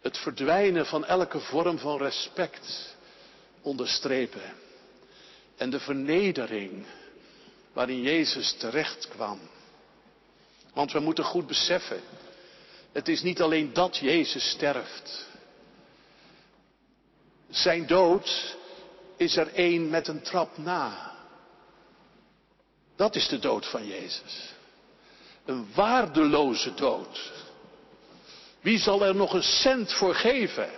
het 0.00 0.18
verdwijnen 0.18 0.86
van 0.86 1.04
elke 1.04 1.40
vorm 1.40 1.78
van 1.78 1.98
respect 1.98 2.96
onderstrepen. 3.60 4.54
En 5.56 5.70
de 5.70 5.80
vernedering 5.80 6.86
waarin 7.72 8.02
Jezus 8.02 8.52
terecht 8.52 9.08
kwam. 9.08 9.38
Want 10.74 10.92
we 10.92 11.00
moeten 11.00 11.24
goed 11.24 11.46
beseffen, 11.46 12.00
het 12.92 13.08
is 13.08 13.22
niet 13.22 13.40
alleen 13.40 13.72
dat 13.72 13.96
Jezus 13.96 14.50
sterft. 14.50 15.28
Zijn 17.50 17.86
dood 17.86 18.56
is 19.16 19.36
er 19.36 19.54
één 19.54 19.90
met 19.90 20.08
een 20.08 20.22
trap 20.22 20.58
na. 20.58 21.10
Dat 22.96 23.14
is 23.14 23.28
de 23.28 23.38
dood 23.38 23.66
van 23.66 23.86
Jezus. 23.86 24.54
Een 25.44 25.66
waardeloze 25.74 26.74
dood. 26.74 27.32
Wie 28.60 28.78
zal 28.78 29.04
er 29.04 29.14
nog 29.14 29.32
een 29.32 29.42
cent 29.42 29.92
voor 29.92 30.14
geven? 30.14 30.70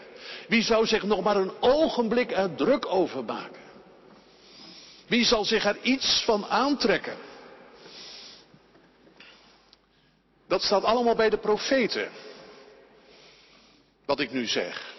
Wie 0.49 0.63
zou 0.63 0.87
zich 0.87 1.03
nog 1.03 1.23
maar 1.23 1.37
een 1.37 1.53
ogenblik 1.61 2.33
er 2.33 2.55
druk 2.55 2.87
over 2.87 3.25
maken? 3.25 3.62
Wie 5.07 5.25
zal 5.25 5.45
zich 5.45 5.65
er 5.65 5.79
iets 5.83 6.23
van 6.25 6.47
aantrekken? 6.47 7.17
Dat 10.49 10.63
staat 10.63 10.85
allemaal 10.85 11.15
bij 11.15 11.31
de 11.31 11.39
profeten. 11.39 12.11
Wat 14.05 14.21
ik 14.21 14.33
nu 14.33 14.47
zeg. 14.47 14.95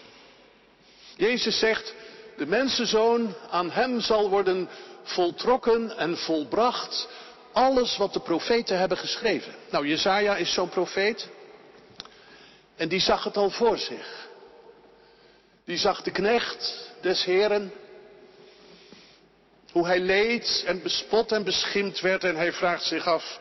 Jezus 1.16 1.58
zegt, 1.58 1.94
de 2.36 2.46
mensenzoon 2.46 3.34
aan 3.50 3.70
hem 3.70 4.00
zal 4.00 4.30
worden 4.30 4.68
voltrokken 5.02 5.96
en 5.96 6.16
volbracht 6.16 7.08
alles 7.52 7.96
wat 7.96 8.12
de 8.12 8.20
profeten 8.20 8.78
hebben 8.78 8.98
geschreven. 8.98 9.54
Nou, 9.70 9.86
Jezaja 9.86 10.36
is 10.36 10.52
zo'n 10.52 10.68
profeet. 10.68 11.28
En 12.76 12.88
die 12.88 13.00
zag 13.00 13.24
het 13.24 13.36
al 13.36 13.50
voor 13.50 13.78
zich. 13.78 14.28
Die 15.64 15.76
zag 15.76 16.02
de 16.02 16.10
knecht 16.10 16.90
des 17.00 17.24
Heren. 17.24 17.72
Hoe 19.74 19.86
hij 19.86 20.00
leed 20.00 20.62
en 20.66 20.82
bespot 20.82 21.32
en 21.32 21.44
beschimd 21.44 22.00
werd. 22.00 22.24
En 22.24 22.36
hij 22.36 22.52
vraagt 22.52 22.84
zich 22.84 23.06
af. 23.06 23.38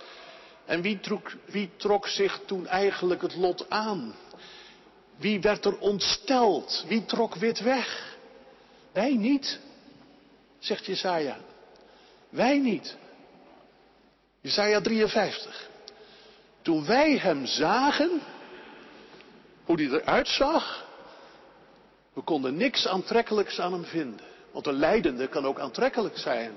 En 0.66 0.82
wie 0.82 1.00
trok, 1.00 1.32
wie 1.46 1.70
trok 1.78 2.08
zich 2.08 2.40
toen 2.46 2.68
eigenlijk 2.68 3.22
het 3.22 3.36
lot 3.36 3.70
aan? 3.70 4.16
Wie 5.18 5.42
werd 5.42 5.66
er 5.66 5.78
ontsteld? 5.78 6.86
Wie 6.88 7.06
trok 7.06 7.36
wit 7.36 7.60
weg? 7.60 8.18
Wij 8.92 9.16
niet, 9.16 9.60
zegt 10.60 10.86
Jesaja. 10.86 11.38
Wij 12.30 12.58
niet. 12.58 12.96
Jesaja 14.42 14.82
53. 14.82 15.70
Toen 16.62 16.86
wij 16.86 17.18
hem 17.18 17.46
zagen, 17.46 18.22
hoe 19.66 19.78
die 19.78 19.90
eruit 19.90 20.28
zag, 20.28 20.86
we 22.14 22.22
konden 22.22 22.58
niks 22.58 22.88
aantrekkelijks 22.88 23.60
aan 23.60 23.74
hem 23.74 23.86
vinden. 23.86 24.33
Want 24.54 24.68
een 24.68 24.80
leidende 24.80 25.28
kan 25.28 25.46
ook 25.46 25.60
aantrekkelijk 25.60 26.18
zijn. 26.18 26.54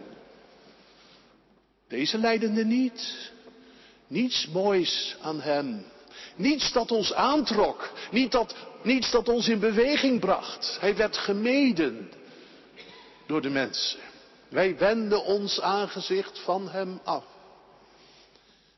Deze 1.89 2.19
leidende 2.19 2.65
niet. 2.65 3.31
Niets 4.07 4.47
moois 4.47 5.17
aan 5.21 5.41
hem. 5.41 5.85
Niets 6.37 6.73
dat 6.73 6.91
ons 6.91 7.13
aantrok. 7.13 7.91
Niet 8.11 8.33
dat, 8.33 8.55
niets 8.83 9.11
dat 9.11 9.29
ons 9.29 9.49
in 9.49 9.59
beweging 9.59 10.21
bracht. 10.21 10.77
Hij 10.81 10.97
werd 10.97 11.17
gemeden 11.17 12.11
door 13.27 13.41
de 13.41 13.51
mensen. 13.51 14.01
Wij 14.49 14.79
wenden 14.79 15.25
ons 15.25 15.61
aangezicht 15.61 16.39
van 16.39 16.69
hem 16.69 17.01
af. 17.05 17.25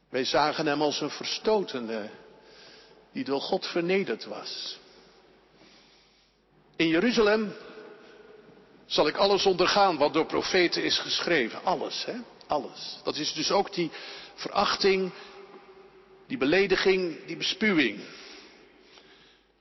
Wij 0.09 0.25
zagen 0.25 0.67
hem 0.67 0.83
als 0.83 1.01
een 1.01 1.11
verstotene 1.11 2.11
die 3.13 3.25
door 3.25 3.41
God 3.41 3.67
vernederd 3.67 4.25
was. 4.25 4.79
In 6.77 6.89
Jeruzalem 6.89 7.53
zal 8.89 9.07
ik 9.07 9.17
alles 9.17 9.47
ondergaan 9.47 9.97
wat 9.97 10.13
door 10.13 10.27
profeten 10.27 10.85
is 10.85 10.99
geschreven. 10.99 11.65
Alles, 11.65 12.05
hè? 12.05 12.15
Alles. 12.47 12.99
Dat 13.05 13.17
is 13.17 13.33
dus 13.33 13.51
ook 13.51 13.75
die 13.75 13.91
verachting, 14.35 15.13
die 16.27 16.39
belediging, 16.39 17.27
die 17.27 17.37
bespuwing. 17.37 18.01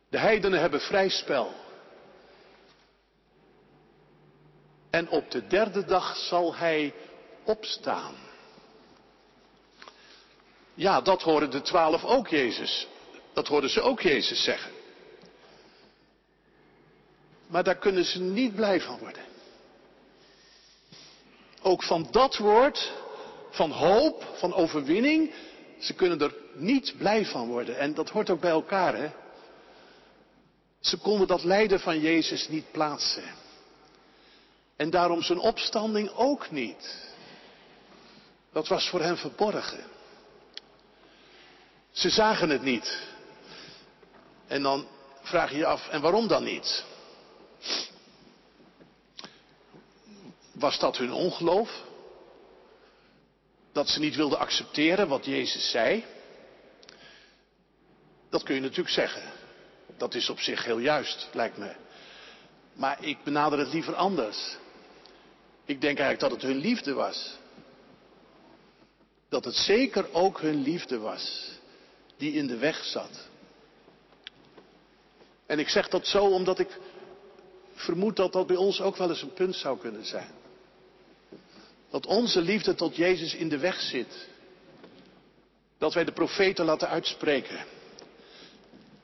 De 0.10 0.18
heidenen 0.18 0.60
hebben 0.60 0.82
vrij 0.82 1.10
spel. 1.10 1.54
En 4.90 5.10
op 5.10 5.32
de 5.32 5.48
derde 5.48 5.86
dag 5.86 6.18
zal 6.18 6.56
hij 6.56 6.94
opstaan. 7.44 8.16
Ja, 10.74 11.02
dat 11.02 11.22
horen 11.22 11.50
de 11.50 11.62
twaalf 11.62 12.04
ook 12.04 12.28
Jezus. 12.28 12.88
Dat 13.34 13.48
hoorden 13.48 13.70
ze 13.70 13.82
ook 13.82 14.02
Jezus 14.02 14.44
zeggen. 14.44 14.77
Maar 17.48 17.64
daar 17.64 17.78
kunnen 17.78 18.06
ze 18.06 18.20
niet 18.20 18.56
blij 18.56 18.82
van 18.82 19.00
worden. 19.00 19.24
Ook 21.62 21.84
van 21.84 22.08
dat 22.12 22.38
woord, 22.38 22.94
van 23.50 23.72
hoop, 23.72 24.24
van 24.36 24.54
overwinning, 24.54 25.34
ze 25.80 25.94
kunnen 25.94 26.20
er 26.22 26.36
niet 26.54 26.94
blij 26.98 27.26
van 27.26 27.48
worden. 27.48 27.78
En 27.78 27.94
dat 27.94 28.10
hoort 28.10 28.30
ook 28.30 28.40
bij 28.40 28.52
elkaar, 28.52 28.96
hè. 28.96 29.10
Ze 30.80 30.98
konden 30.98 31.28
dat 31.28 31.44
lijden 31.44 31.80
van 31.80 32.00
Jezus 32.00 32.48
niet 32.48 32.72
plaatsen. 32.72 33.24
En 34.76 34.90
daarom 34.90 35.22
zijn 35.22 35.40
opstanding 35.40 36.10
ook 36.10 36.52
niet. 36.52 37.06
Dat 38.52 38.68
was 38.68 38.90
voor 38.90 39.02
hen 39.02 39.18
verborgen. 39.18 39.84
Ze 41.92 42.10
zagen 42.10 42.50
het 42.50 42.62
niet. 42.62 43.00
En 44.48 44.62
dan 44.62 44.88
vraag 45.22 45.52
je 45.52 45.58
je 45.58 45.66
af, 45.66 45.88
en 45.88 46.02
waarom 46.02 46.28
dan 46.28 46.44
niet? 46.44 46.84
Was 50.52 50.80
dat 50.80 50.98
hun 50.98 51.12
ongeloof? 51.12 51.84
Dat 53.72 53.90
ze 53.90 54.00
niet 54.00 54.16
wilden 54.16 54.40
accepteren 54.40 55.08
wat 55.08 55.26
Jezus 55.26 55.70
zei? 55.70 56.06
Dat 58.30 58.44
kun 58.44 58.56
je 58.56 58.62
natuurlijk 58.62 58.90
zeggen. 58.90 59.32
Dat 59.98 60.16
is 60.16 60.30
op 60.30 60.40
zich 60.40 60.64
heel 60.64 60.78
juist, 60.78 61.30
lijkt 61.34 61.58
me. 61.58 61.76
Maar 62.74 63.04
ik 63.04 63.24
benader 63.24 63.60
het 63.60 63.74
liever 63.74 63.96
anders. 63.96 64.58
Ik 65.66 65.82
denk 65.82 66.00
eigenlijk 66.00 66.20
dat 66.20 66.32
het 66.32 66.42
hun 66.42 66.58
liefde 66.58 66.94
was. 66.94 67.38
Dat 69.30 69.46
het 69.46 69.56
zeker 69.56 70.14
ook 70.14 70.42
hun 70.42 70.62
liefde 70.62 70.98
was 70.98 71.52
die 72.18 72.34
in 72.34 72.48
de 72.48 72.58
weg 72.58 72.84
zat. 72.86 73.28
En 75.46 75.60
ik 75.60 75.70
zeg 75.70 75.90
dat 75.90 76.08
zo 76.08 76.26
omdat 76.26 76.60
ik 76.60 76.80
vermoed 77.80 78.16
dat 78.16 78.34
dat 78.34 78.48
bij 78.48 78.56
ons 78.56 78.82
ook 78.82 78.98
wel 78.98 79.10
eens 79.10 79.22
een 79.22 79.34
punt 79.34 79.56
zou 79.56 79.80
kunnen 79.80 80.06
zijn. 80.06 80.32
Dat 81.90 82.06
onze 82.06 82.42
liefde 82.42 82.76
tot 82.76 82.96
Jezus 82.96 83.36
in 83.36 83.50
de 83.50 83.58
weg 83.58 83.82
zit. 83.82 84.28
Dat 85.78 85.94
wij 85.94 86.06
de 86.06 86.12
profeten 86.12 86.66
laten 86.66 86.90
uitspreken. 86.90 87.66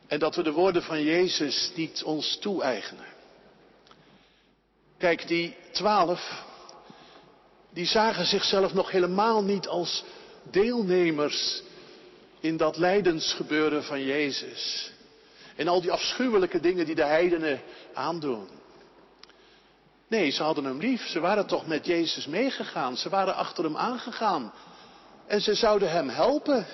En 0.07 0.19
dat 0.19 0.35
we 0.35 0.43
de 0.43 0.51
woorden 0.51 0.83
van 0.83 1.03
Jezus 1.03 1.71
niet 1.75 2.03
ons 2.03 2.37
toe-eigenen. 2.37 3.05
Kijk, 4.97 5.27
die 5.27 5.55
twaalf, 5.71 6.43
die 7.69 7.85
zagen 7.85 8.25
zichzelf 8.25 8.73
nog 8.73 8.91
helemaal 8.91 9.43
niet 9.43 9.67
als 9.67 10.03
deelnemers 10.51 11.61
in 12.39 12.57
dat 12.57 12.77
lijdensgebeuren 12.77 13.83
van 13.83 14.03
Jezus. 14.03 14.91
En 15.55 15.67
al 15.67 15.81
die 15.81 15.91
afschuwelijke 15.91 16.59
dingen 16.59 16.85
die 16.85 16.95
de 16.95 17.05
heidenen 17.05 17.61
aandoen. 17.93 18.47
Nee, 20.13 20.31
ze 20.31 20.43
hadden 20.43 20.63
hem 20.63 20.79
lief. 20.79 21.07
Ze 21.07 21.19
waren 21.19 21.45
toch 21.45 21.67
met 21.67 21.85
Jezus 21.85 22.25
meegegaan. 22.25 22.97
Ze 22.97 23.09
waren 23.09 23.35
achter 23.35 23.63
hem 23.63 23.77
aangegaan. 23.77 24.53
En 25.27 25.41
ze 25.41 25.53
zouden 25.53 25.91
hem 25.91 26.09
helpen. 26.09 26.65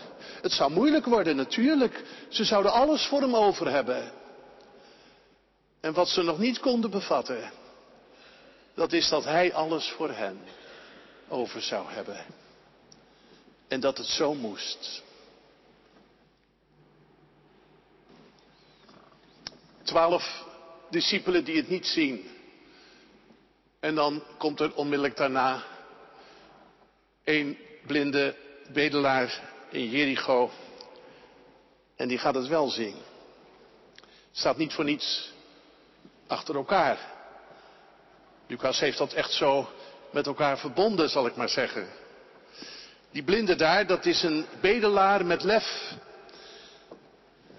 Het 0.41 0.51
zou 0.51 0.71
moeilijk 0.71 1.05
worden, 1.05 1.35
natuurlijk. 1.35 2.03
Ze 2.29 2.43
zouden 2.43 2.71
alles 2.71 3.05
voor 3.05 3.21
hem 3.21 3.35
over 3.35 3.71
hebben. 3.71 4.11
En 5.79 5.93
wat 5.93 6.07
ze 6.07 6.21
nog 6.21 6.37
niet 6.37 6.59
konden 6.59 6.89
bevatten, 6.89 7.51
dat 8.73 8.93
is 8.93 9.09
dat 9.09 9.23
hij 9.23 9.53
alles 9.53 9.89
voor 9.89 10.11
hen 10.11 10.39
over 11.27 11.61
zou 11.61 11.91
hebben. 11.91 12.25
En 13.67 13.79
dat 13.79 13.97
het 13.97 14.07
zo 14.07 14.33
moest. 14.33 15.03
Twaalf 19.83 20.45
discipelen 20.89 21.43
die 21.43 21.57
het 21.57 21.69
niet 21.69 21.85
zien. 21.85 22.37
En 23.79 23.95
dan 23.95 24.23
komt 24.37 24.59
er 24.59 24.75
onmiddellijk 24.75 25.17
daarna 25.17 25.63
een 27.23 27.57
blinde 27.85 28.35
bedelaar 28.73 29.41
in 29.69 29.89
Jericho. 29.89 30.51
En 31.95 32.07
die 32.07 32.17
gaat 32.17 32.35
het 32.35 32.47
wel 32.47 32.69
zien. 32.69 32.95
Staat 34.31 34.57
niet 34.57 34.73
voor 34.73 34.83
niets 34.83 35.31
achter 36.27 36.55
elkaar. 36.55 36.97
Lucas 38.47 38.79
heeft 38.79 38.97
dat 38.97 39.13
echt 39.13 39.31
zo 39.31 39.69
met 40.11 40.27
elkaar 40.27 40.57
verbonden, 40.57 41.09
zal 41.09 41.25
ik 41.25 41.35
maar 41.35 41.49
zeggen. 41.49 41.87
Die 43.11 43.23
blinde 43.23 43.55
daar, 43.55 43.87
dat 43.87 44.05
is 44.05 44.23
een 44.23 44.45
bedelaar 44.61 45.25
met 45.25 45.43
lef. 45.43 45.93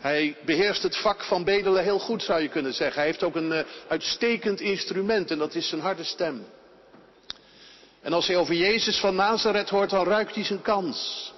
Hij 0.01 0.37
beheerst 0.45 0.83
het 0.83 0.97
vak 0.97 1.25
van 1.25 1.45
bedelen 1.45 1.83
heel 1.83 1.99
goed, 1.99 2.23
zou 2.23 2.41
je 2.41 2.49
kunnen 2.49 2.75
zeggen. 2.75 2.97
Hij 2.97 3.07
heeft 3.07 3.23
ook 3.23 3.37
een 3.37 3.53
uh, 3.53 3.61
uitstekend 3.89 4.61
instrument 4.61 5.31
en 5.31 5.39
dat 5.39 5.55
is 5.55 5.69
zijn 5.69 5.81
harde 5.81 6.05
stem. 6.05 6.47
En 8.01 8.13
als 8.13 8.27
hij 8.27 8.37
over 8.37 8.55
Jezus 8.55 8.99
van 8.99 9.15
Nazareth 9.15 9.69
hoort, 9.69 9.91
dan 9.91 10.07
ruikt 10.07 10.35
hij 10.35 10.45
zijn 10.45 10.63
kans. 10.63 11.33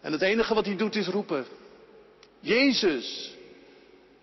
En 0.00 0.12
het 0.12 0.22
enige 0.22 0.54
wat 0.54 0.66
hij 0.66 0.76
doet 0.76 0.96
is 0.96 1.06
roepen. 1.06 1.46
Jezus, 2.40 3.30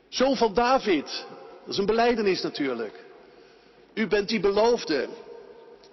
zoon 0.10 0.38
van 0.38 0.54
David. 0.54 1.26
Dat 1.64 1.74
is 1.74 1.78
een 1.78 1.86
beleidenis 1.86 2.42
natuurlijk. 2.42 2.94
U 3.94 4.08
bent 4.08 4.30
die 4.30 4.40
beloofde. 4.40 5.08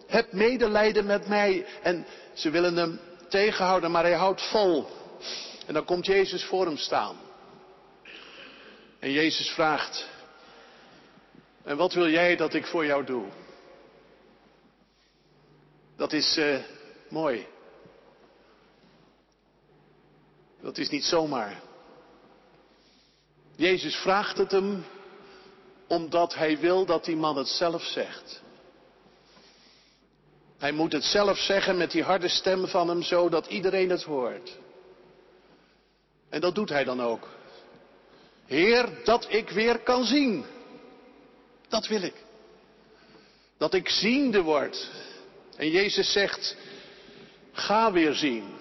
Heb 0.07 0.33
medelijden 0.33 1.07
met 1.07 1.29
mij. 1.29 1.67
En 1.83 2.07
ze 2.35 2.51
willen 2.51 2.77
hem 2.77 3.01
tegenhouden, 3.29 3.91
maar 3.91 4.05
hij 4.05 4.17
houdt 4.17 4.43
vol. 4.43 4.87
En 5.67 5.75
dan 5.75 5.85
komt 5.85 6.07
Jezus 6.07 6.45
voor 6.45 6.67
hem 6.67 6.77
staan. 6.77 7.24
En 9.05 9.13
Jezus 9.13 9.49
vraagt, 9.49 10.09
en 11.65 11.77
wat 11.77 11.93
wil 11.93 12.09
jij 12.09 12.37
dat 12.37 12.55
ik 12.55 12.67
voor 12.67 12.87
jou 12.87 13.05
doe? 13.05 13.25
Dat 15.97 16.13
is 16.13 16.37
uh, 16.39 16.59
mooi. 17.09 17.47
Dat 20.61 20.79
is 20.79 20.89
niet 20.89 21.05
zomaar. 21.05 21.61
Jezus 23.57 23.97
vraagt 23.97 24.39
het 24.39 24.51
hem 24.51 24.85
omdat 25.87 26.35
hij 26.35 26.59
wil 26.59 26.85
dat 26.85 27.05
die 27.05 27.17
man 27.17 27.37
het 27.37 27.49
zelf 27.49 27.83
zegt. 27.83 28.43
Hij 30.59 30.73
moet 30.73 30.93
het 30.93 31.05
zelf 31.05 31.39
zeggen 31.39 31.77
met 31.77 31.91
die 31.91 32.03
harde 32.03 32.29
stem 32.29 32.67
van 32.67 32.89
hem, 32.89 33.03
zodat 33.03 33.47
iedereen 33.47 33.91
het 33.91 34.03
hoort. 34.03 34.59
En 36.29 36.41
dat 36.41 36.55
doet 36.55 36.69
hij 36.69 36.85
dan 36.85 37.03
ook. 37.03 37.34
Heer, 38.47 38.89
dat 39.05 39.27
ik 39.29 39.51
weer 39.51 39.79
kan 39.79 40.05
zien. 40.05 40.45
Dat 41.69 41.87
wil 41.87 42.03
ik. 42.03 42.15
Dat 43.59 43.75
ik 43.75 43.89
ziende 43.89 44.43
word. 44.43 44.91
En 45.57 45.71
Jezus 45.71 46.13
zegt, 46.13 46.57
ga 47.53 47.93
weer 47.93 48.15
zien. 48.15 48.55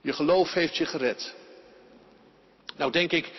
Je 0.00 0.12
geloof 0.12 0.52
heeft 0.52 0.76
je 0.76 0.86
gered. 0.86 1.34
Nou 2.76 2.92
denk 2.92 3.12
ik, 3.12 3.32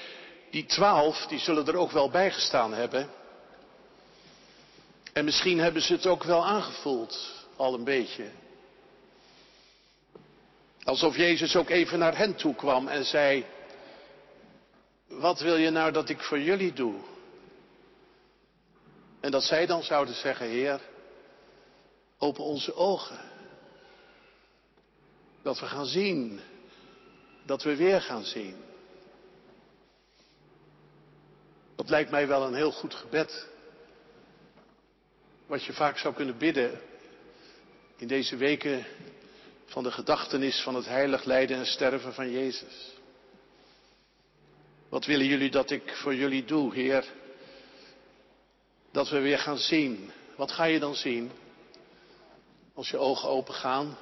die 0.51 0.65
twaalf, 0.65 1.25
die 1.25 1.39
zullen 1.39 1.67
er 1.67 1.75
ook 1.75 1.91
wel 1.91 2.09
bij 2.09 2.31
gestaan 2.31 2.73
hebben. 2.73 3.09
En 5.13 5.25
misschien 5.25 5.59
hebben 5.59 5.81
ze 5.81 5.93
het 5.93 6.05
ook 6.05 6.23
wel 6.23 6.45
aangevoeld, 6.45 7.45
al 7.55 7.73
een 7.73 7.83
beetje. 7.83 8.29
Alsof 10.83 11.17
Jezus 11.17 11.55
ook 11.55 11.69
even 11.69 11.99
naar 11.99 12.17
hen 12.17 12.35
toe 12.35 12.55
kwam 12.55 12.87
en 12.87 13.05
zei, 13.05 13.45
wat 15.07 15.39
wil 15.39 15.55
je 15.55 15.69
nou 15.69 15.91
dat 15.91 16.09
ik 16.09 16.21
voor 16.21 16.39
jullie 16.39 16.73
doe? 16.73 16.95
En 19.19 19.31
dat 19.31 19.43
zij 19.43 19.65
dan 19.65 19.83
zouden 19.83 20.15
zeggen, 20.15 20.47
Heer, 20.47 20.81
open 22.17 22.43
onze 22.43 22.75
ogen. 22.75 23.19
Dat 25.41 25.59
we 25.59 25.65
gaan 25.65 25.85
zien. 25.85 26.39
Dat 27.45 27.63
we 27.63 27.75
weer 27.75 28.01
gaan 28.01 28.23
zien. 28.23 28.55
Dat 31.75 31.89
lijkt 31.89 32.11
mij 32.11 32.27
wel 32.27 32.43
een 32.45 32.53
heel 32.53 32.71
goed 32.71 32.93
gebed. 32.93 33.47
Wat 35.45 35.63
je 35.63 35.73
vaak 35.73 35.97
zou 35.97 36.13
kunnen 36.13 36.37
bidden 36.37 36.81
in 37.95 38.07
deze 38.07 38.35
weken 38.35 38.85
van 39.65 39.83
de 39.83 39.91
gedachtenis 39.91 40.61
van 40.61 40.75
het 40.75 40.85
heilig 40.85 41.23
lijden 41.23 41.57
en 41.57 41.65
sterven 41.65 42.13
van 42.13 42.31
Jezus. 42.31 42.96
Wat 44.89 45.05
willen 45.05 45.25
jullie 45.25 45.51
dat 45.51 45.71
ik 45.71 45.95
voor 45.95 46.15
jullie 46.15 46.45
doe, 46.45 46.73
Heer? 46.73 47.05
Dat 48.91 49.09
we 49.09 49.19
weer 49.19 49.39
gaan 49.39 49.57
zien. 49.57 50.11
Wat 50.35 50.51
ga 50.51 50.63
je 50.63 50.79
dan 50.79 50.95
zien? 50.95 51.31
Als 52.73 52.89
je 52.89 52.97
ogen 52.97 53.29
open 53.29 53.53
gaan, 53.53 53.97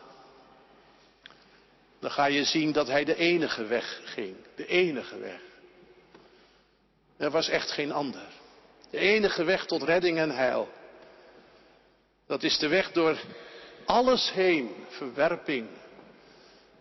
dan 1.99 2.11
ga 2.11 2.25
je 2.25 2.43
zien 2.43 2.71
dat 2.71 2.87
Hij 2.87 3.03
de 3.03 3.15
enige 3.15 3.65
weg 3.65 4.01
ging. 4.03 4.35
De 4.55 4.65
enige 4.65 5.17
weg. 5.17 5.39
Er 7.17 7.31
was 7.31 7.49
echt 7.49 7.71
geen 7.71 7.91
ander. 7.91 8.27
De 8.89 8.97
enige 8.97 9.43
weg 9.43 9.65
tot 9.65 9.83
redding 9.83 10.17
en 10.17 10.29
heil. 10.29 10.69
Dat 12.27 12.43
is 12.43 12.57
de 12.57 12.67
weg 12.67 12.91
door 12.91 13.19
alles 13.85 14.31
heen. 14.31 14.75
Verwerping, 14.87 15.67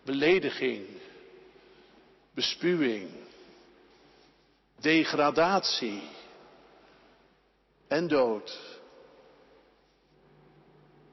belediging, 0.03 0.85
bespuwing, 2.33 3.09
degradatie 4.79 6.03
en 7.87 8.07
dood. 8.07 8.59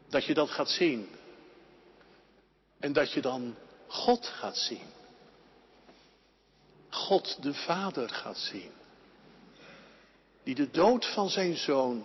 Dat 0.09 0.25
je 0.25 0.35
dat 0.35 0.51
gaat 0.51 0.71
zien. 0.71 1.09
En 2.79 2.93
dat 2.93 3.13
je 3.13 3.21
dan 3.21 3.55
God 3.87 4.27
gaat 4.27 4.57
zien. 4.57 4.91
God 6.91 7.43
de 7.43 7.55
Vader 7.55 8.09
gaat 8.09 8.39
zien. 8.39 8.71
Die 10.43 10.55
de 10.55 10.71
dood 10.71 11.07
van 11.07 11.31
zijn 11.31 11.57
zoon 11.57 12.05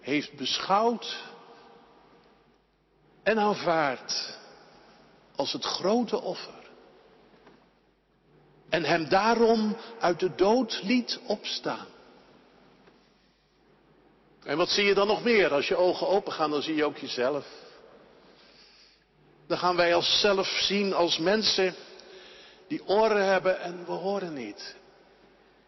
heeft 0.00 0.36
beschouwd 0.36 1.22
en 3.22 3.38
aanvaard 3.38 4.38
als 5.36 5.52
het 5.52 5.64
grote 5.64 6.20
offer. 6.20 6.59
En 8.70 8.84
hem 8.84 9.08
daarom 9.08 9.76
uit 10.00 10.20
de 10.20 10.34
dood 10.34 10.80
liet 10.82 11.18
opstaan. 11.26 11.86
En 14.44 14.56
wat 14.56 14.68
zie 14.68 14.84
je 14.84 14.94
dan 14.94 15.06
nog 15.06 15.24
meer? 15.24 15.52
Als 15.52 15.68
je 15.68 15.76
ogen 15.76 16.08
open 16.08 16.32
gaan, 16.32 16.50
dan 16.50 16.62
zie 16.62 16.74
je 16.74 16.84
ook 16.84 16.96
jezelf. 16.96 17.46
Dan 19.46 19.58
gaan 19.58 19.76
wij 19.76 19.94
als 19.94 20.20
zelf 20.20 20.46
zien 20.46 20.94
als 20.94 21.18
mensen 21.18 21.74
die 22.68 22.86
oren 22.86 23.24
hebben 23.24 23.60
en 23.60 23.84
we 23.84 23.92
horen 23.92 24.34
niet. 24.34 24.76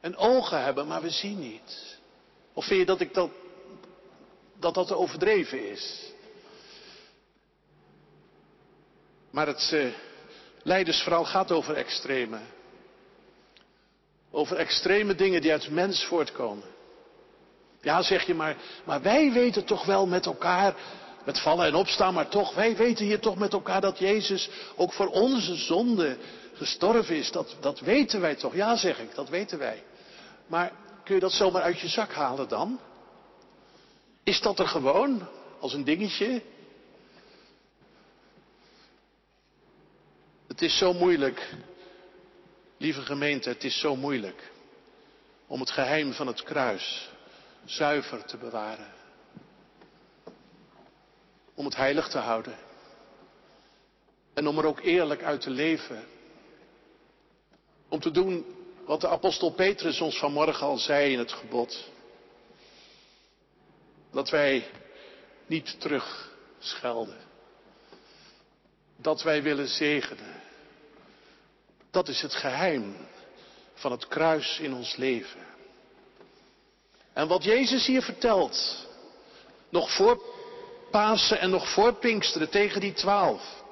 En 0.01 0.17
ogen 0.17 0.63
hebben, 0.63 0.87
maar 0.87 1.03
we 1.03 1.11
zien 1.11 1.39
niet. 1.39 1.99
Of 2.53 2.65
vind 2.65 2.81
je 2.81 2.87
dat 2.87 3.01
ik 3.01 3.15
dat, 3.15 3.31
dat, 4.59 4.75
dat 4.75 4.93
overdreven 4.93 5.71
is? 5.71 6.13
Maar 9.31 9.47
het 9.47 9.71
uh, 9.75 9.93
leidersverhaal 10.63 11.25
gaat 11.25 11.51
over 11.53 11.75
extreme. 11.77 12.39
Over 14.35 14.57
extreme 14.57 15.15
dingen 15.15 15.41
die 15.41 15.53
uit 15.53 15.71
mens 15.71 16.05
voortkomen. 16.05 16.65
Ja, 17.81 18.03
zeg 18.03 18.27
je 18.27 18.35
maar, 18.35 18.57
maar 18.85 19.03
wij 19.03 19.33
weten 19.33 19.65
toch 19.65 19.85
wel 19.85 20.07
met 20.07 20.27
elkaar, 20.27 20.75
met 21.25 21.41
vallen 21.41 21.67
en 21.67 21.75
opstaan, 21.75 22.15
maar 22.15 22.29
toch, 22.29 22.55
wij 22.55 22.77
weten 22.77 23.05
hier 23.05 23.21
toch 23.21 23.37
met 23.37 23.53
elkaar 23.53 23.81
dat 23.81 23.99
Jezus 23.99 24.51
ook 24.77 24.93
voor 24.93 25.07
onze 25.07 25.55
zonde 25.55 26.17
gestorven 26.55 27.17
is. 27.17 27.31
Dat, 27.31 27.57
dat 27.61 27.81
weten 27.81 28.21
wij 28.21 28.35
toch? 28.35 28.55
Ja, 28.55 28.77
zeg 28.77 28.99
ik, 28.99 29.15
dat 29.15 29.29
weten 29.29 29.59
wij. 29.59 29.83
Maar 30.47 30.73
kun 31.05 31.15
je 31.15 31.21
dat 31.21 31.33
zomaar 31.33 31.63
uit 31.63 31.81
je 31.81 31.89
zak 31.89 32.13
halen 32.13 32.49
dan? 32.49 32.81
Is 34.25 34.41
dat 34.41 34.59
er 34.59 34.69
gewoon, 34.69 35.29
als 35.61 35.75
een 35.75 35.85
dingetje? 35.85 36.43
Het 40.47 40.63
is 40.63 40.79
zo 40.79 40.93
moeilijk, 40.93 41.55
lieve 42.83 43.01
gemeente, 43.01 43.49
het 43.49 43.65
is 43.65 43.81
zo 43.81 43.97
moeilijk 43.97 44.51
om 45.47 45.61
het 45.61 45.71
geheim 45.71 46.13
van 46.13 46.27
het 46.27 46.43
kruis 46.43 47.11
zuiver 47.65 48.25
te 48.25 48.37
bewaren. 48.37 48.93
Om 51.55 51.65
het 51.65 51.77
heilig 51.77 52.09
te 52.09 52.19
houden. 52.19 52.57
En 54.35 54.47
om 54.47 54.59
er 54.59 54.67
ook 54.67 54.81
eerlijk 54.81 55.23
uit 55.23 55.41
te 55.41 55.51
leven. 55.51 56.05
Om 57.89 58.01
te 58.01 58.11
doen 58.11 58.45
wat 58.87 59.01
de 59.01 59.09
apostel 59.09 59.51
Petrus 59.51 60.01
ons 60.01 60.19
vanmorgen 60.19 60.67
al 60.67 60.79
zei 60.79 61.13
in 61.13 61.19
het 61.19 61.33
gebod. 61.33 61.91
Dat 64.11 64.31
wij 64.31 64.67
niet 65.47 65.81
terug 65.81 66.31
schelden. 66.59 67.21
Dat 68.97 69.23
wij 69.23 69.43
willen 69.43 69.69
zegenen. 69.69 70.43
Dat 71.93 72.09
is 72.09 72.23
het 72.23 72.35
geheim 72.35 72.97
van 73.75 73.91
het 73.91 74.09
kruis 74.09 74.59
in 74.59 74.75
ons 74.75 74.97
leven. 74.97 75.41
En 77.13 77.29
wat 77.29 77.45
Jezus 77.45 77.87
hier 77.87 78.03
vertelt, 78.03 78.87
nog 79.69 79.91
voor 79.91 80.23
Pasen 80.91 81.41
en 81.41 81.51
nog 81.51 81.73
voor 81.73 81.95
Pinksteren 81.95 82.51
tegen 82.51 82.81
die 82.81 82.93
twaalf. 82.93 83.63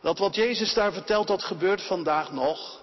Dat 0.00 0.18
wat 0.18 0.34
Jezus 0.34 0.74
daar 0.74 0.92
vertelt, 0.92 1.26
dat 1.26 1.42
gebeurt 1.42 1.82
vandaag 1.82 2.32
nog. 2.32 2.80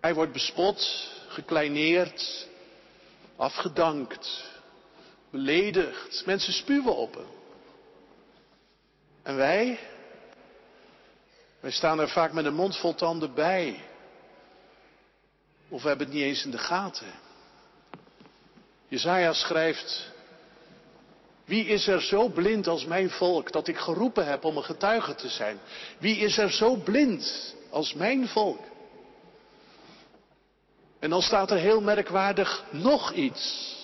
Hij 0.00 0.14
wordt 0.14 0.32
bespot, 0.32 1.08
gekleineerd, 1.28 2.46
afgedankt, 3.36 4.44
beledigd. 5.30 6.22
Mensen 6.26 6.52
spuwen 6.52 6.96
op 6.96 7.14
hem. 7.14 7.26
En 9.22 9.36
wij? 9.36 9.78
Wij 11.60 11.70
staan 11.70 12.00
er 12.00 12.08
vaak 12.08 12.32
met 12.32 12.44
een 12.44 12.54
mond 12.54 12.76
vol 12.76 12.94
tanden 12.94 13.34
bij. 13.34 13.80
Of 15.68 15.82
we 15.82 15.88
hebben 15.88 16.06
het 16.06 16.16
niet 16.16 16.24
eens 16.24 16.44
in 16.44 16.50
de 16.50 16.58
gaten. 16.58 17.12
Jezaja 18.88 19.32
schrijft, 19.32 20.10
wie 21.44 21.66
is 21.66 21.86
er 21.86 22.02
zo 22.02 22.28
blind 22.28 22.66
als 22.66 22.84
mijn 22.84 23.10
volk 23.10 23.52
dat 23.52 23.68
ik 23.68 23.78
geroepen 23.78 24.26
heb 24.26 24.44
om 24.44 24.56
een 24.56 24.64
getuige 24.64 25.14
te 25.14 25.28
zijn? 25.28 25.58
Wie 25.98 26.16
is 26.16 26.38
er 26.38 26.50
zo 26.50 26.76
blind 26.76 27.54
als 27.70 27.94
mijn 27.94 28.28
volk? 28.28 28.60
En 30.98 31.10
dan 31.10 31.22
staat 31.22 31.50
er 31.50 31.58
heel 31.58 31.80
merkwaardig 31.80 32.64
nog 32.70 33.12
iets. 33.12 33.76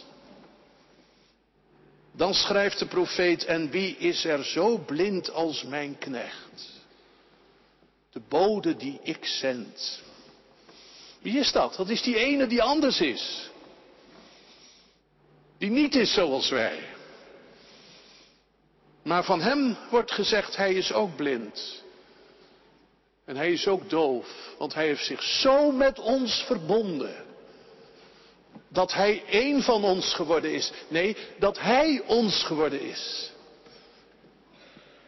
Dan 2.13 2.35
schrijft 2.35 2.79
de 2.79 2.87
profeet, 2.87 3.45
en 3.45 3.71
wie 3.71 3.97
is 3.97 4.25
er 4.25 4.45
zo 4.45 4.79
blind 4.79 5.33
als 5.33 5.63
mijn 5.63 5.99
knecht? 5.99 6.84
De 8.15 8.21
bode 8.29 8.77
die 8.77 9.01
ik 9.03 9.25
zend. 9.25 10.03
Wie 11.21 11.39
is 11.39 11.53
dat? 11.53 11.77
Dat 11.77 11.89
is 11.89 12.03
die 12.03 12.17
ene 12.17 12.47
die 12.47 12.63
anders 12.63 13.01
is. 13.01 13.51
Die 15.59 15.71
niet 15.71 15.95
is 15.95 16.13
zoals 16.13 16.51
wij. 16.51 16.79
Maar 19.03 19.25
van 19.25 19.41
hem 19.41 19.77
wordt 19.91 20.13
gezegd, 20.13 20.57
hij 20.57 20.75
is 20.75 20.93
ook 20.93 21.17
blind. 21.17 21.83
En 23.25 23.37
hij 23.37 23.53
is 23.53 23.67
ook 23.67 23.91
doof, 23.91 24.55
want 24.59 24.75
hij 24.75 24.87
heeft 24.87 25.05
zich 25.05 25.23
zo 25.23 25.71
met 25.71 25.99
ons 25.99 26.45
verbonden. 26.47 27.25
Dat 28.69 28.93
hij 28.93 29.25
één 29.27 29.63
van 29.63 29.85
ons 29.85 30.15
geworden 30.15 30.53
is. 30.53 30.73
Nee, 30.89 31.17
dat 31.39 31.61
hij 31.61 32.03
ons 32.07 32.43
geworden 32.43 32.81
is. 32.81 33.33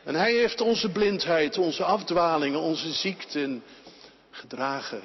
En 0.06 0.14
hij 0.14 0.32
heeft 0.32 0.60
onze 0.60 0.88
blindheid, 0.88 1.58
onze 1.58 1.84
afdwalingen, 1.84 2.60
onze 2.60 2.92
ziekten 2.92 3.62
gedragen. 4.30 5.02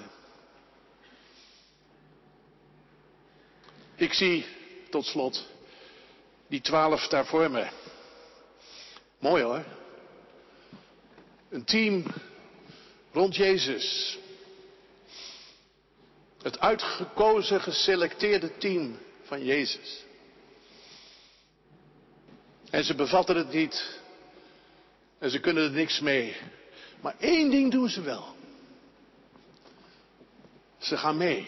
Ik 3.96 4.14
zie 4.14 4.46
tot 4.90 5.06
slot 5.06 5.48
die 6.48 6.62
twaalf 6.62 7.08
daar 7.08 7.26
voor 7.26 7.52
me. 7.52 7.68
Mooi 9.20 9.44
hoor. 9.44 9.64
Een 11.50 11.66
team 11.66 12.06
rond 13.12 13.36
Jezus. 13.36 14.18
Het 16.42 16.60
uitgekozen, 16.60 17.62
geselecteerde 17.62 18.58
team 18.58 18.98
van 19.24 19.44
Jezus. 19.44 20.04
En 22.70 22.84
ze 22.84 22.96
bevatten 22.96 23.36
het 23.36 23.54
niet. 23.54 24.01
En 25.22 25.30
ze 25.30 25.40
kunnen 25.40 25.64
er 25.64 25.72
niks 25.72 26.00
mee. 26.00 26.36
Maar 27.02 27.16
één 27.20 27.50
ding 27.50 27.72
doen 27.72 27.90
ze 27.90 28.02
wel. 28.02 28.36
Ze 30.78 30.98
gaan 30.98 31.18
mee. 31.18 31.48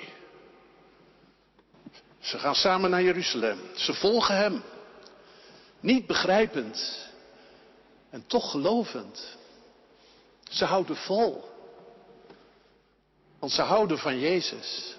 Ze 2.19 2.39
gaan 2.39 2.55
samen 2.55 2.89
naar 2.89 3.01
Jeruzalem. 3.01 3.59
Ze 3.75 3.93
volgen 3.93 4.37
hem. 4.37 4.63
Niet 5.79 6.07
begrijpend. 6.07 7.07
En 8.09 8.25
toch 8.27 8.51
gelovend. 8.51 9.37
Ze 10.49 10.65
houden 10.65 10.95
vol. 10.95 11.49
Want 13.39 13.51
ze 13.51 13.61
houden 13.61 13.97
van 13.97 14.19
Jezus. 14.19 14.95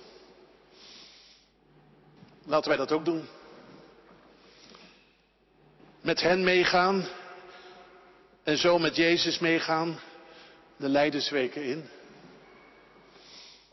Laten 2.44 2.68
wij 2.68 2.78
dat 2.78 2.92
ook 2.92 3.04
doen. 3.04 3.28
Met 6.00 6.20
hen 6.20 6.44
meegaan 6.44 7.08
en 8.44 8.58
zo 8.58 8.78
met 8.78 8.96
Jezus 8.96 9.38
meegaan 9.38 10.00
de 10.76 10.88
Leidersweken 10.88 11.64
in. 11.64 11.88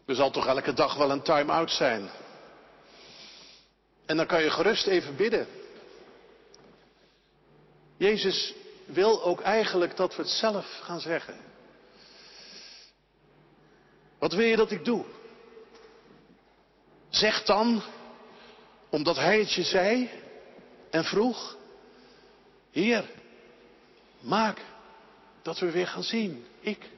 Er 0.06 0.16
zal 0.16 0.32
toch 0.32 0.48
elke 0.48 0.74
dag 0.74 0.96
wel 0.96 1.12
een 1.12 1.22
time-out 1.22 1.72
zijn. 1.72 2.10
En 4.06 4.18
dan 4.18 4.26
kan 4.26 4.44
je 4.44 4.50
gerust 4.50 4.88
even 4.88 5.16
bidden. 5.16 5.48
Jezus 7.98 8.54
wil 8.86 9.24
ook 9.24 9.42
eigenlijk 9.42 9.96
dat 9.96 10.16
we 10.16 10.22
het 10.22 10.32
zelf 10.32 10.80
gaan 10.82 11.00
zeggen. 11.00 11.36
Wat 14.20 14.34
wil 14.34 14.46
je 14.46 14.56
dat 14.56 14.72
ik 14.72 14.86
doe? 14.86 15.06
Zeg 17.10 17.44
dan, 17.44 17.84
omdat 18.90 19.16
hij 19.16 19.40
het 19.40 19.54
je 19.54 19.64
zei 19.64 20.10
en 20.90 21.04
vroeg, 21.04 21.58
Heer, 22.72 23.10
maak 24.22 24.62
dat 25.42 25.60
we 25.60 25.72
weer 25.72 25.88
gaan 25.88 26.04
zien, 26.04 26.46
ik 26.60 26.90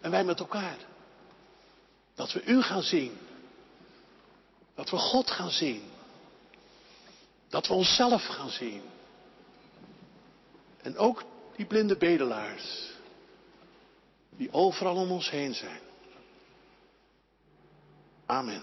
en 0.00 0.10
wij 0.10 0.24
met 0.24 0.38
elkaar. 0.38 0.76
Dat 2.14 2.32
we 2.32 2.44
u 2.44 2.62
gaan 2.62 2.82
zien. 2.82 3.18
Dat 4.74 4.90
we 4.90 4.96
God 4.96 5.30
gaan 5.30 5.50
zien. 5.50 5.82
Dat 7.48 7.66
we 7.66 7.74
onszelf 7.74 8.26
gaan 8.26 8.50
zien. 8.50 8.82
En 10.82 10.96
ook 10.96 11.24
die 11.56 11.66
blinde 11.66 11.96
bedelaars. 11.96 12.90
Die 14.30 14.52
overal 14.52 14.96
om 14.96 15.10
ons 15.10 15.30
heen 15.30 15.54
zijn. 15.54 15.80
Amen. 18.26 18.62